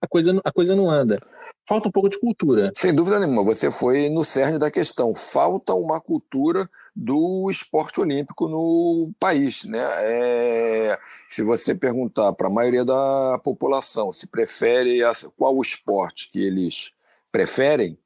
[0.00, 1.18] a, coisa, a coisa não anda
[1.68, 2.72] falta um pouco de cultura.
[2.74, 5.14] Sem dúvida nenhuma, você foi no cerne da questão.
[5.14, 9.64] Falta uma cultura do esporte olímpico no país.
[9.64, 9.78] Né?
[9.98, 15.00] É, se você perguntar para a maioria da população se prefere
[15.36, 16.90] qual o esporte que eles
[17.30, 17.98] preferem,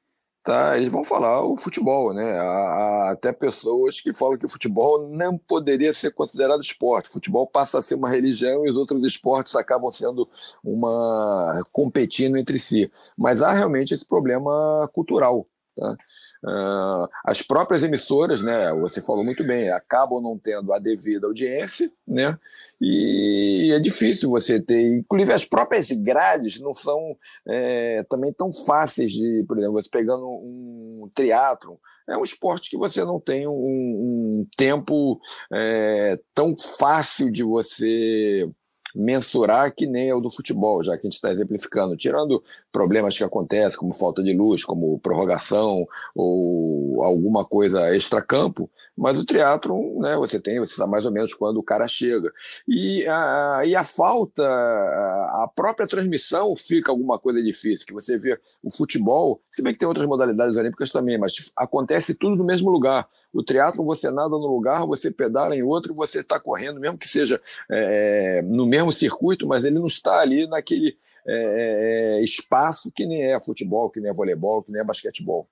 [0.43, 0.77] tá?
[0.77, 2.39] Eles vão falar o futebol, né?
[2.39, 7.11] Há, até pessoas que falam que o futebol não poderia ser considerado esporte.
[7.11, 10.29] O futebol passa a ser uma religião e os outros esportes acabam sendo
[10.65, 12.91] uma competindo entre si.
[13.17, 15.47] Mas há realmente esse problema cultural.
[15.75, 15.97] Tá?
[16.45, 21.91] Uh, as próprias emissoras, né, você falou muito bem, acabam não tendo a devida audiência,
[22.07, 22.39] né,
[22.81, 27.17] e é difícil você ter, inclusive as próprias grades não são
[27.49, 32.77] é, também tão fáceis de, por exemplo, você pegando um triatlo, é um esporte que
[32.77, 35.19] você não tem um, um tempo
[35.53, 38.47] é, tão fácil de você
[38.95, 43.17] mensurar que nem é o do futebol, já que a gente está exemplificando, tirando problemas
[43.17, 50.01] que acontecem, como falta de luz, como prorrogação ou alguma coisa extra-campo, mas o triatlon,
[50.01, 52.31] né, você tem, você sabe mais ou menos quando o cara chega.
[52.69, 58.39] E a, e a falta, a própria transmissão fica alguma coisa difícil, que você vê
[58.63, 62.71] o futebol, se bem que tem outras modalidades olímpicas também, mas acontece tudo no mesmo
[62.71, 63.09] lugar.
[63.33, 67.09] O triatlo você nada no lugar, você pedala em outro, você está correndo, mesmo que
[67.09, 73.07] seja é, no mesmo circuito, mas ele não está ali naquele é, é, espaço que
[73.07, 75.49] nem é futebol, que nem é voleibol, que nem é basquetebol.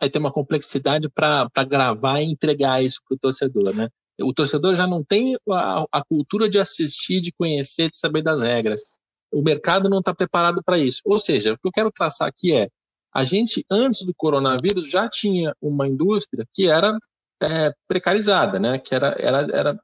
[0.00, 3.88] Aí tem uma complexidade para gravar e entregar isso para o torcedor, né?
[4.22, 8.42] O torcedor já não tem a, a, cultura de assistir, de conhecer, de saber das
[8.42, 8.82] regras.
[9.32, 11.00] O mercado não está preparado para isso.
[11.04, 12.68] Ou seja, o que eu quero traçar aqui é
[13.12, 16.96] a gente, antes do coronavírus, já tinha uma indústria que era
[17.42, 18.78] é, precarizada, né?
[18.78, 19.80] que era, era, era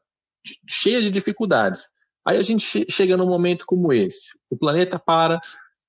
[0.69, 1.89] cheia de dificuldades.
[2.25, 4.31] Aí a gente chega num momento como esse.
[4.51, 5.41] O planeta para,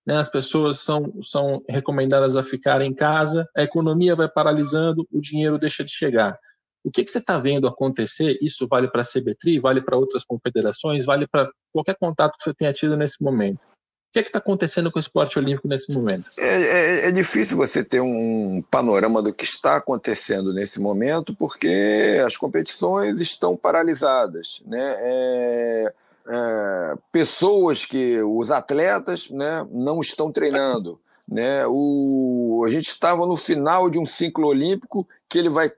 [0.05, 0.17] né?
[0.17, 5.59] as pessoas são, são recomendadas a ficar em casa, a economia vai paralisando, o dinheiro
[5.59, 6.37] deixa de chegar.
[6.83, 8.37] O que, que você está vendo acontecer?
[8.41, 12.53] Isso vale para a CBTRI, vale para outras confederações, vale para qualquer contato que você
[12.53, 13.59] tenha tido nesse momento.
[14.19, 16.29] O que é está acontecendo com o esporte olímpico nesse momento?
[16.37, 22.21] É, é, é, difícil você ter um panorama do que está acontecendo nesse momento, porque
[22.25, 24.63] as competições estão paralisadas.
[24.65, 24.95] Né?
[24.97, 25.93] É,
[26.27, 30.99] é pessoas que, os atletas, né, não estão treinando.
[31.27, 31.65] Né?
[31.67, 35.69] O, a gente estava no final de um ciclo olímpico que ele vai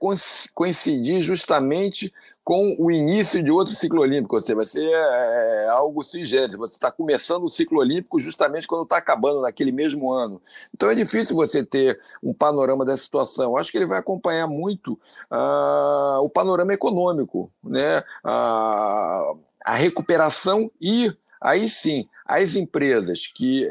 [0.54, 2.12] coincidir justamente
[2.50, 6.56] com o início de outro ciclo olímpico, seja, vai ser é, algo sugere.
[6.56, 10.42] Você está começando o ciclo olímpico justamente quando está acabando naquele mesmo ano.
[10.74, 13.56] Então é difícil você ter um panorama dessa situação.
[13.56, 14.94] Acho que ele vai acompanhar muito
[15.30, 18.02] uh, o panorama econômico, né?
[18.24, 23.66] A recuperação e Aí sim, as empresas que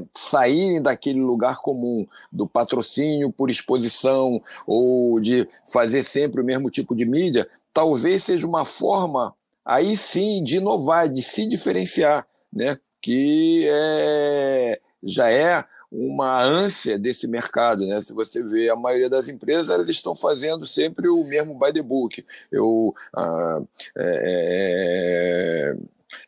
[0.00, 6.70] é, saírem daquele lugar comum do patrocínio por exposição ou de fazer sempre o mesmo
[6.70, 12.78] tipo de mídia, talvez seja uma forma aí sim de inovar, de se diferenciar, né?
[13.02, 18.00] que é, já é uma ânsia desse mercado, né?
[18.00, 21.82] Se você vê a maioria das empresas, elas estão fazendo sempre o mesmo by the
[21.82, 22.24] book.
[22.50, 23.60] Eu ah,
[23.98, 25.76] é, é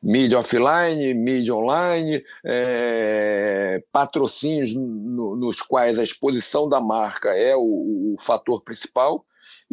[0.03, 8.14] mídia offline, mídia online, é, patrocínios no, nos quais a exposição da marca é o,
[8.14, 9.24] o fator principal,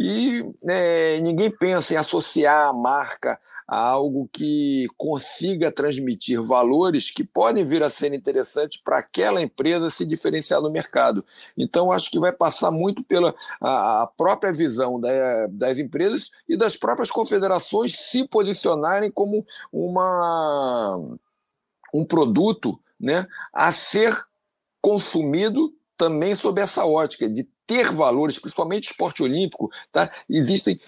[0.02, 7.24] e é, ninguém pensa em associar a marca a algo que consiga transmitir valores que
[7.24, 11.24] podem vir a ser interessantes para aquela empresa se diferenciar no mercado.
[11.58, 16.58] Então, acho que vai passar muito pela a, a própria visão da, das empresas e
[16.58, 21.00] das próprias confederações se posicionarem como uma,
[21.94, 24.18] um produto né, a ser
[24.82, 30.12] consumido também sob essa ótica de ter valores, principalmente esporte olímpico, tá?
[30.28, 30.82] existem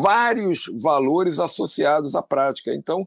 [0.00, 2.72] vários valores associados à prática.
[2.72, 3.06] Então,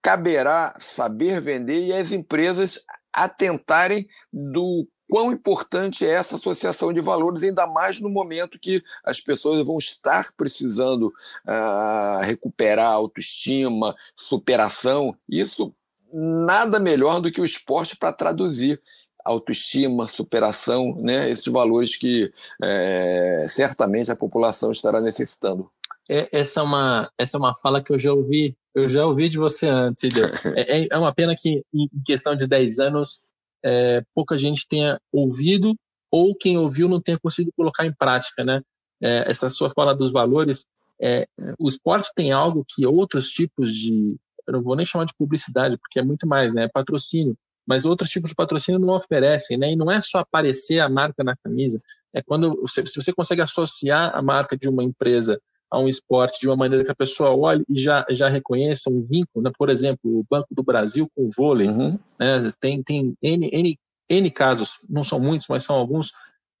[0.00, 2.80] caberá saber vender e as empresas
[3.12, 9.20] atentarem do quão importante é essa associação de valores, ainda mais no momento que as
[9.20, 11.12] pessoas vão estar precisando
[11.46, 15.14] uh, recuperar autoestima, superação.
[15.28, 15.74] Isso
[16.10, 18.80] nada melhor do que o esporte para traduzir
[19.28, 21.28] autoestima, superação, né?
[21.30, 25.70] esses valores que é, certamente a população estará necessitando.
[26.08, 29.28] É, essa, é uma, essa é uma fala que eu já ouvi, eu já ouvi
[29.28, 30.02] de você antes,
[30.56, 33.20] é, é, é uma pena que, em questão de 10 anos,
[33.62, 35.74] é, pouca gente tenha ouvido
[36.10, 38.62] ou quem ouviu não tenha conseguido colocar em prática, né?
[39.02, 40.64] É, essa sua fala dos valores,
[41.00, 41.26] é,
[41.58, 44.16] o esporte tem algo que outros tipos de,
[44.46, 46.68] eu não vou nem chamar de publicidade, porque é muito mais, né?
[46.72, 47.36] Patrocínio
[47.68, 49.72] mas outros tipos de patrocínio não oferecem, né?
[49.72, 51.78] E não é só aparecer a marca na camisa,
[52.14, 55.38] é quando você, se você consegue associar a marca de uma empresa
[55.70, 59.02] a um esporte de uma maneira que a pessoa olhe e já, já reconheça um
[59.02, 59.52] vínculo, né?
[59.58, 61.98] por exemplo, o Banco do Brasil com o vôlei, uhum.
[62.18, 62.38] né?
[62.58, 66.10] tem, tem N, N, N casos, não são muitos, mas são alguns,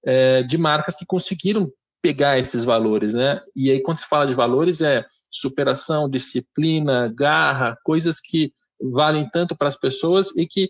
[0.04, 3.40] é, de marcas que conseguiram pegar esses valores, né?
[3.56, 9.56] E aí, quando se fala de valores, é superação, disciplina, garra, coisas que valem tanto
[9.56, 10.68] para as pessoas e que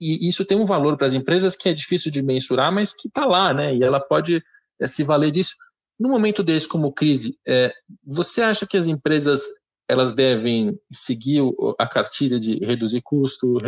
[0.00, 3.08] e isso tem um valor para as empresas que é difícil de mensurar, mas que
[3.08, 3.74] está lá, né?
[3.74, 4.42] E ela pode
[4.80, 5.54] é, se valer disso.
[5.98, 7.72] No momento desse, como crise, é,
[8.04, 9.42] você acha que as empresas
[9.88, 11.42] elas devem seguir
[11.78, 13.58] a cartilha de reduzir custo,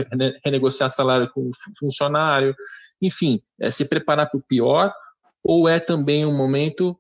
[0.42, 2.54] renegociar salário com o funcionário,
[3.00, 4.92] enfim, é, se preparar para o pior,
[5.44, 6.98] ou é também um momento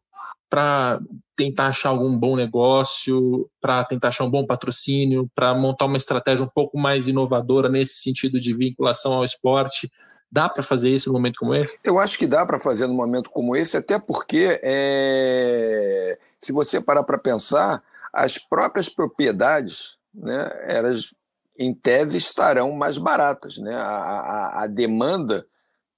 [0.48, 1.00] para
[1.36, 6.44] tentar achar algum bom negócio, para tentar achar um bom patrocínio, para montar uma estratégia
[6.44, 9.90] um pouco mais inovadora nesse sentido de vinculação ao esporte?
[10.30, 11.78] Dá para fazer isso num momento como esse?
[11.84, 16.18] Eu acho que dá para fazer num momento como esse, até porque é...
[16.40, 17.82] se você parar para pensar,
[18.12, 21.14] as próprias propriedades, né, elas
[21.58, 23.74] em tese estarão mais baratas, né?
[23.74, 25.46] A, a, a demanda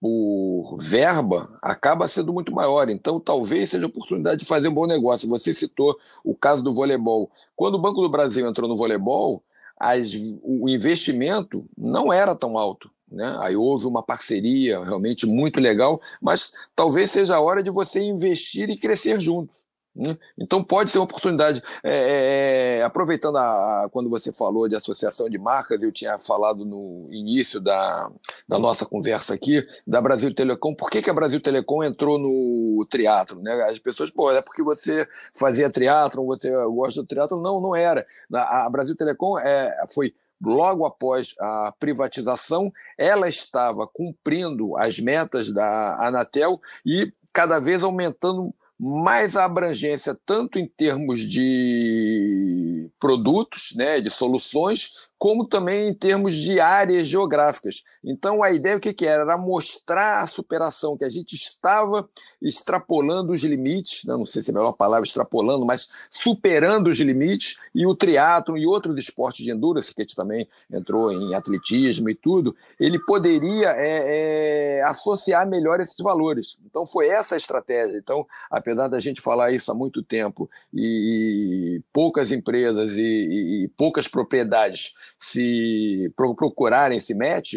[0.01, 2.89] por verba acaba sendo muito maior.
[2.89, 5.29] Então, talvez seja a oportunidade de fazer um bom negócio.
[5.29, 7.31] Você citou o caso do voleibol.
[7.57, 9.43] Quando o Banco do Brasil entrou no voleibol,
[9.79, 12.91] as, o investimento não era tão alto.
[13.11, 13.37] Né?
[13.41, 18.69] Aí houve uma parceria realmente muito legal, mas talvez seja a hora de você investir
[18.69, 19.68] e crescer juntos.
[19.99, 20.17] Né?
[20.39, 21.61] Então pode ser uma oportunidade.
[21.83, 26.17] É, é, é, aproveitando a, a, quando você falou de associação de marcas, eu tinha
[26.17, 28.09] falado no início da,
[28.47, 30.75] da nossa conversa aqui da Brasil Telecom.
[30.75, 33.43] Por que, que a Brasil Telecom entrou no triatlo?
[33.43, 33.53] Né?
[33.65, 37.43] As pessoas, pô, é porque você fazia triatlo, você gosta do triatlo?
[37.43, 38.07] Não, não era.
[38.33, 45.53] A, a Brasil Telecom é, foi logo após a privatização, ela estava cumprindo as metas
[45.53, 54.11] da Anatel e cada vez aumentando mais abrangência tanto em termos de produtos, né, de
[54.11, 57.83] soluções, como também em termos de áreas geográficas.
[58.05, 59.23] Então, a ideia o que, que era?
[59.23, 62.09] Era mostrar a superação, que a gente estava
[62.41, 64.17] extrapolando os limites, né?
[64.17, 68.57] não sei se é a melhor palavra extrapolando, mas superando os limites, e o triatlo
[68.57, 72.99] e outros esportes de endurance, que a gente também entrou em atletismo e tudo, ele
[73.01, 76.57] poderia é, é, associar melhor esses valores.
[76.65, 77.99] Então, foi essa a estratégia.
[77.99, 83.65] Então, apesar da gente falar isso há muito tempo, e, e poucas empresas e, e,
[83.65, 87.55] e poucas propriedades se procurarem esse match,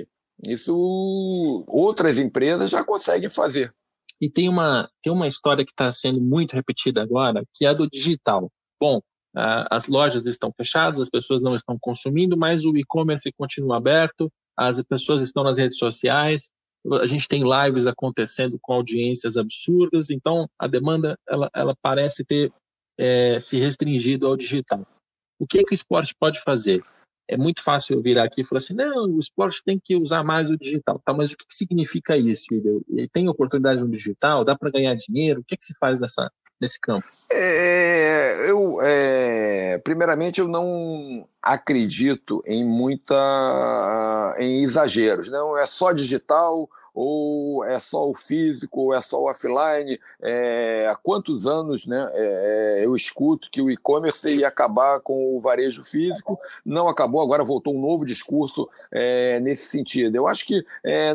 [0.48, 3.74] isso outras empresas já conseguem fazer.
[4.20, 7.74] E tem uma, tem uma história que está sendo muito repetida agora, que é a
[7.74, 8.52] do digital.
[8.80, 9.02] Bom,
[9.34, 14.82] as lojas estão fechadas, as pessoas não estão consumindo, mas o e-commerce continua aberto, as
[14.84, 16.50] pessoas estão nas redes sociais,
[17.02, 22.52] a gente tem lives acontecendo com audiências absurdas, então a demanda ela, ela parece ter
[23.00, 24.86] é, se restringido ao digital.
[25.40, 26.84] O que, que o esporte pode fazer?
[27.32, 30.22] É muito fácil eu virar aqui e falar assim, não, o esporte tem que usar
[30.22, 31.02] mais o digital.
[31.04, 32.54] Tá, mas o que, que significa isso?
[32.90, 34.44] E tem oportunidade no digital?
[34.44, 35.40] Dá para ganhar dinheiro?
[35.40, 36.30] O que, que se faz nessa,
[36.60, 37.08] nesse campo?
[37.32, 45.30] É, eu, é, primeiramente, eu não acredito em muita em exageros.
[45.30, 50.00] Não é só digital ou é só o físico, ou é só o offline?
[50.22, 55.40] É, há quantos anos né, é, eu escuto que o e-commerce ia acabar com o
[55.40, 56.40] varejo físico?
[56.66, 60.16] Não acabou, agora voltou um novo discurso é, nesse sentido.
[60.16, 60.66] Eu acho que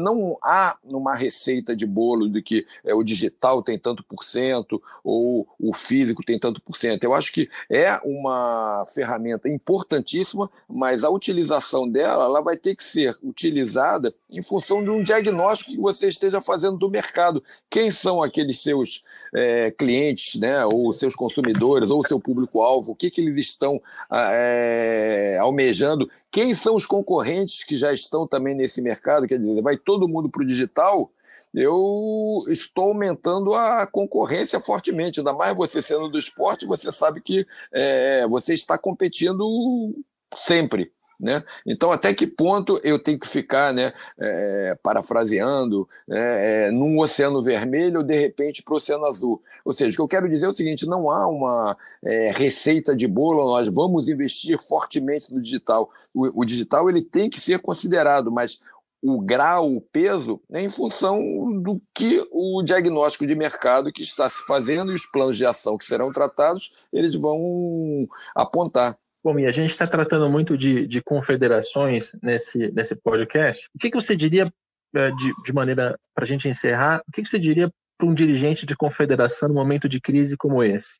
[0.01, 5.47] não há uma receita de bolo de que o digital tem tanto por cento ou
[5.59, 7.05] o físico tem tanto por cento.
[7.05, 12.85] Eu acho que é uma ferramenta importantíssima, mas a utilização dela ela vai ter que
[12.85, 17.43] ser utilizada em função de um diagnóstico que você esteja fazendo do mercado.
[17.71, 19.05] Quem são aqueles seus
[19.35, 22.93] é, clientes, né, ou seus consumidores, ou seu público-alvo?
[22.93, 26.11] O que, que eles estão ah, é, almejando?
[26.31, 29.27] Quem são os concorrentes que já estão também nesse mercado?
[29.27, 31.11] Quer dizer, vai todo mundo para o digital?
[31.55, 35.21] eu estou aumentando a concorrência fortemente.
[35.21, 39.95] Ainda mais você sendo do esporte, você sabe que é, você está competindo
[40.37, 40.93] sempre.
[41.19, 41.43] Né?
[41.67, 47.41] Então, até que ponto eu tenho que ficar, né, é, parafraseando, né, é, num oceano
[47.43, 49.43] vermelho ou de repente para o oceano azul?
[49.65, 52.95] Ou seja, o que eu quero dizer é o seguinte: não há uma é, receita
[52.95, 55.91] de bolo, nós vamos investir fortemente no digital.
[56.15, 58.61] O, o, digital ele tem que ser considerado, mas
[59.03, 61.21] o grau, o peso, é em função
[61.63, 65.79] do que o diagnóstico de mercado que está se fazendo e os planos de ação
[65.79, 68.97] que serão tratados, eles vão apontar.
[69.27, 73.69] Bom, e a gente está tratando muito de, de, confederações nesse, nesse podcast.
[73.75, 74.49] O que, que você diria,
[74.95, 77.69] é, de, de maneira para a gente encerrar, o que, que você diria
[77.99, 80.97] para um dirigente de confederação no momento de crise como esse?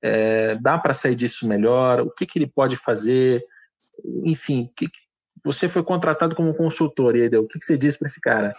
[0.00, 2.02] É, dá para sair disso melhor?
[2.02, 3.44] O que, que ele pode fazer?
[4.22, 4.86] Enfim, que,
[5.44, 8.54] você foi contratado como consultor, e aí, o que, que você diz para esse cara?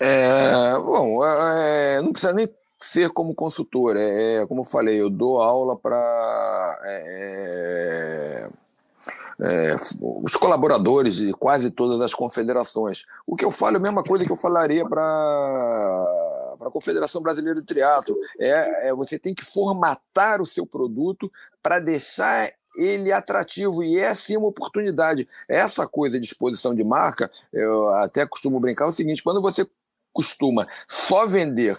[0.00, 3.96] É, bom, é, não precisa nem ser como consultor.
[3.96, 8.48] É, é, como eu falei, eu dou aula para é,
[9.40, 13.04] é, é, os colaboradores de quase todas as confederações.
[13.26, 15.00] O que eu falo é a mesma coisa que eu falaria para
[16.60, 18.16] a Confederação Brasileira de Triatlo.
[18.38, 21.30] É, é, você tem que formatar o seu produto
[21.62, 25.28] para deixar ele atrativo e é sim uma oportunidade.
[25.48, 29.68] Essa coisa de exposição de marca, eu até costumo brincar é o seguinte: quando você
[30.12, 31.76] costuma só vender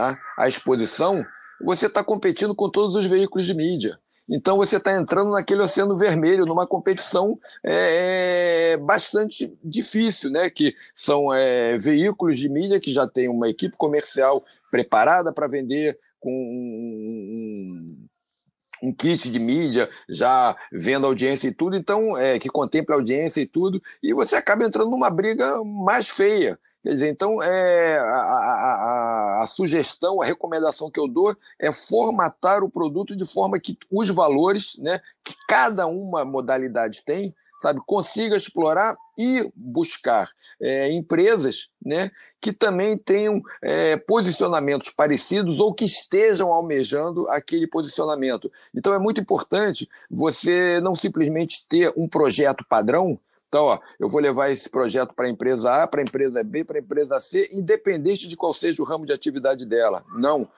[0.00, 0.18] tá?
[0.36, 1.24] a exposição,
[1.60, 3.98] você está competindo com todos os veículos de mídia.
[4.26, 10.48] Então você está entrando naquele oceano vermelho, numa competição é, é, bastante difícil, né?
[10.48, 15.98] Que são é, veículos de mídia que já têm uma equipe comercial preparada para vender
[16.20, 18.06] com um,
[18.82, 23.46] um kit de mídia, já vendo audiência e tudo, então, é, que contempla audiência e
[23.46, 26.58] tudo, e você acaba entrando numa briga mais feia.
[26.82, 32.62] Quer dizer, então, é, a, a, a, sugestão, a recomendação que eu dou é formatar
[32.62, 38.34] o produto de forma que os valores né, que cada uma modalidade tem sabe, consiga
[38.34, 42.10] explorar e buscar é, empresas né,
[42.40, 48.50] que também tenham é, posicionamentos parecidos ou que estejam almejando aquele posicionamento.
[48.74, 53.20] Então é muito importante você não simplesmente ter um projeto padrão.
[53.50, 56.62] Então, ó, eu vou levar esse projeto para a empresa A, para a empresa B,
[56.62, 60.04] para a empresa C, independente de qual seja o ramo de atividade dela.
[60.16, 60.48] Não.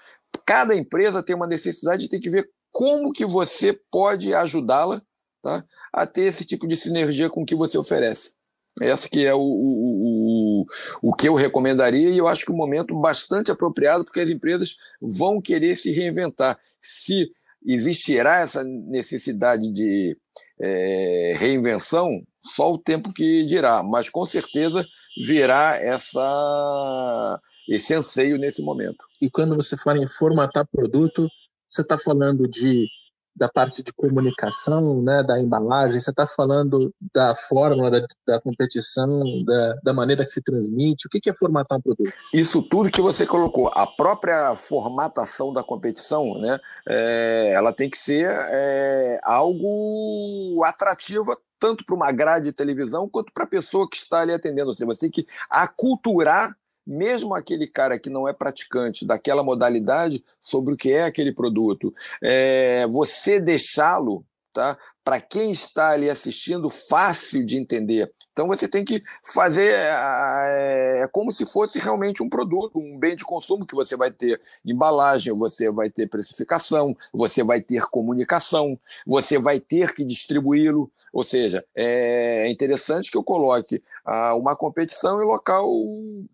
[0.45, 5.03] Cada empresa tem uma necessidade e tem que ver como que você pode ajudá-la
[5.41, 5.65] tá?
[5.91, 8.33] a ter esse tipo de sinergia com o que você oferece.
[8.79, 10.65] Essa que é o, o,
[11.03, 14.29] o, o que eu recomendaria e eu acho que um momento bastante apropriado porque as
[14.29, 16.59] empresas vão querer se reinventar.
[16.81, 17.31] Se
[17.65, 20.15] existirá essa necessidade de
[20.61, 24.87] é, reinvenção, só o tempo que dirá, mas com certeza
[25.25, 29.05] virá essa, esse anseio nesse momento.
[29.21, 31.29] E quando você fala em formatar produto,
[31.71, 32.87] você está falando de
[33.35, 39.23] da parte de comunicação, né, da embalagem, você está falando da fórmula da, da competição,
[39.45, 42.13] da, da, maneira que se transmite, o que, é formatar um produto?
[42.33, 47.99] Isso tudo que você colocou, a própria formatação da competição, né, é, ela tem que
[47.99, 53.97] ser é, algo atrativa tanto para uma grade de televisão quanto para a pessoa que
[53.97, 54.85] está ali atendendo você.
[54.97, 60.93] Tem que aculturar mesmo aquele cara que não é praticante daquela modalidade sobre o que
[60.93, 68.13] é aquele produto, é, você deixá-lo tá, para quem está ali assistindo fácil de entender.
[68.33, 73.15] Então você tem que fazer é, é, como se fosse realmente um produto, um bem
[73.15, 78.79] de consumo que você vai ter embalagem, você vai ter precificação, você vai ter comunicação,
[79.07, 80.91] você vai ter que distribuí-lo.
[81.13, 85.71] Ou seja, é interessante que eu coloque ah, uma competição em local.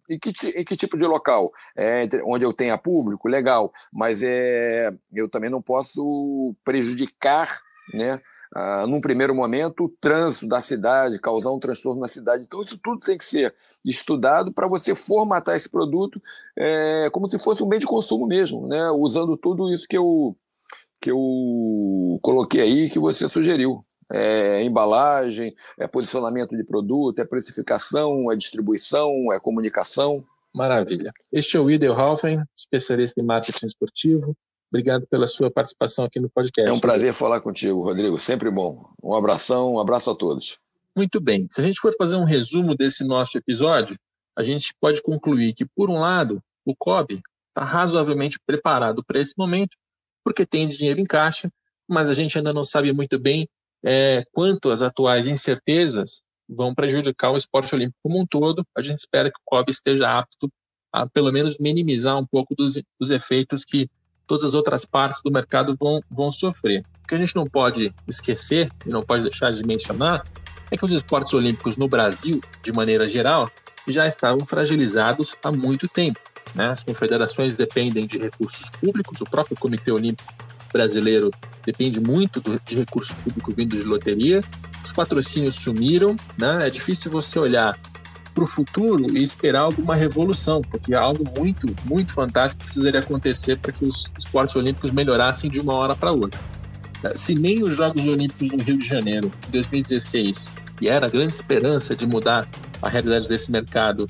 [0.08, 1.52] Em que, em que tipo de local?
[1.76, 7.60] É, onde eu tenha público, legal, mas é, eu também não posso prejudicar
[7.92, 8.20] né,
[8.54, 12.44] ah, num primeiro momento, o trânsito da cidade, causar um transtorno na cidade.
[12.44, 16.20] Então, isso tudo tem que ser estudado para você formatar esse produto
[16.56, 18.90] é, como se fosse um bem de consumo mesmo, né?
[18.90, 20.36] usando tudo isso que eu,
[21.00, 23.84] que eu coloquei aí, que você sugeriu.
[24.10, 30.24] É embalagem, é posicionamento de produto, é precificação, é distribuição, é comunicação.
[30.54, 31.12] Maravilha.
[31.30, 34.34] Este é o Idel Halfen, especialista em marketing esportivo.
[34.70, 36.70] Obrigado pela sua participação aqui no podcast.
[36.70, 38.20] É um prazer falar contigo, Rodrigo.
[38.20, 38.90] Sempre bom.
[39.02, 40.58] Um abração, um abraço a todos.
[40.94, 41.46] Muito bem.
[41.50, 43.98] Se a gente for fazer um resumo desse nosso episódio,
[44.36, 49.32] a gente pode concluir que, por um lado, o COB está razoavelmente preparado para esse
[49.36, 49.76] momento,
[50.22, 51.50] porque tem dinheiro em caixa,
[51.88, 53.48] mas a gente ainda não sabe muito bem
[53.82, 58.64] é, quanto as atuais incertezas vão prejudicar o esporte olímpico como um todo.
[58.76, 60.50] A gente espera que o COB esteja apto
[60.92, 63.88] a, pelo menos, minimizar um pouco dos, dos efeitos que
[64.28, 66.84] todas as outras partes do mercado vão, vão sofrer.
[67.02, 70.22] O que a gente não pode esquecer e não pode deixar de mencionar
[70.70, 73.50] é que os esportes olímpicos no Brasil, de maneira geral,
[73.88, 76.20] já estavam fragilizados há muito tempo.
[76.54, 76.68] Né?
[76.68, 80.32] As confederações dependem de recursos públicos, o próprio Comitê Olímpico
[80.70, 81.30] Brasileiro
[81.64, 84.44] depende muito do, de recurso público vindo de loteria,
[84.84, 86.66] os patrocínios sumiram, né?
[86.66, 87.78] é difícil você olhar
[88.38, 93.72] para o futuro e esperar alguma revolução, porque algo muito, muito fantástico precisaria acontecer para
[93.72, 96.40] que os esportes olímpicos melhorassem de uma hora para outra.
[97.16, 101.34] Se nem os Jogos Olímpicos no Rio de Janeiro, em 2016, que era a grande
[101.34, 102.48] esperança de mudar
[102.80, 104.08] a realidade desse mercado,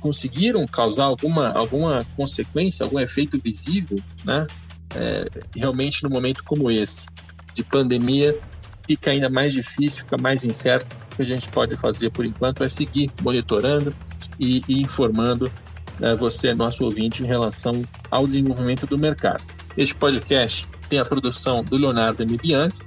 [0.00, 4.46] conseguiram causar alguma, alguma consequência, algum efeito visível, né?
[4.94, 5.26] É,
[5.56, 7.06] realmente, no momento como esse,
[7.54, 8.38] de pandemia,
[8.86, 12.64] fica ainda mais difícil, fica mais incerto o que a gente pode fazer por enquanto
[12.64, 13.94] é seguir monitorando
[14.38, 15.50] e, e informando
[15.98, 19.42] né, você, nosso ouvinte, em relação ao desenvolvimento do mercado.
[19.76, 22.36] Este podcast tem a produção do Leonardo M.
[22.36, 22.82] Bianchi,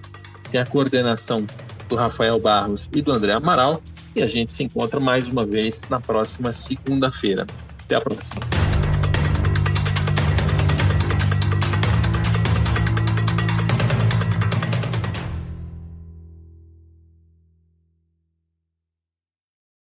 [0.52, 1.45] tem a coordenação
[1.88, 3.81] do Rafael Barros e do André Amaral,
[4.15, 7.45] e a gente se encontra mais uma vez na próxima segunda-feira.
[7.84, 8.65] Até a próxima.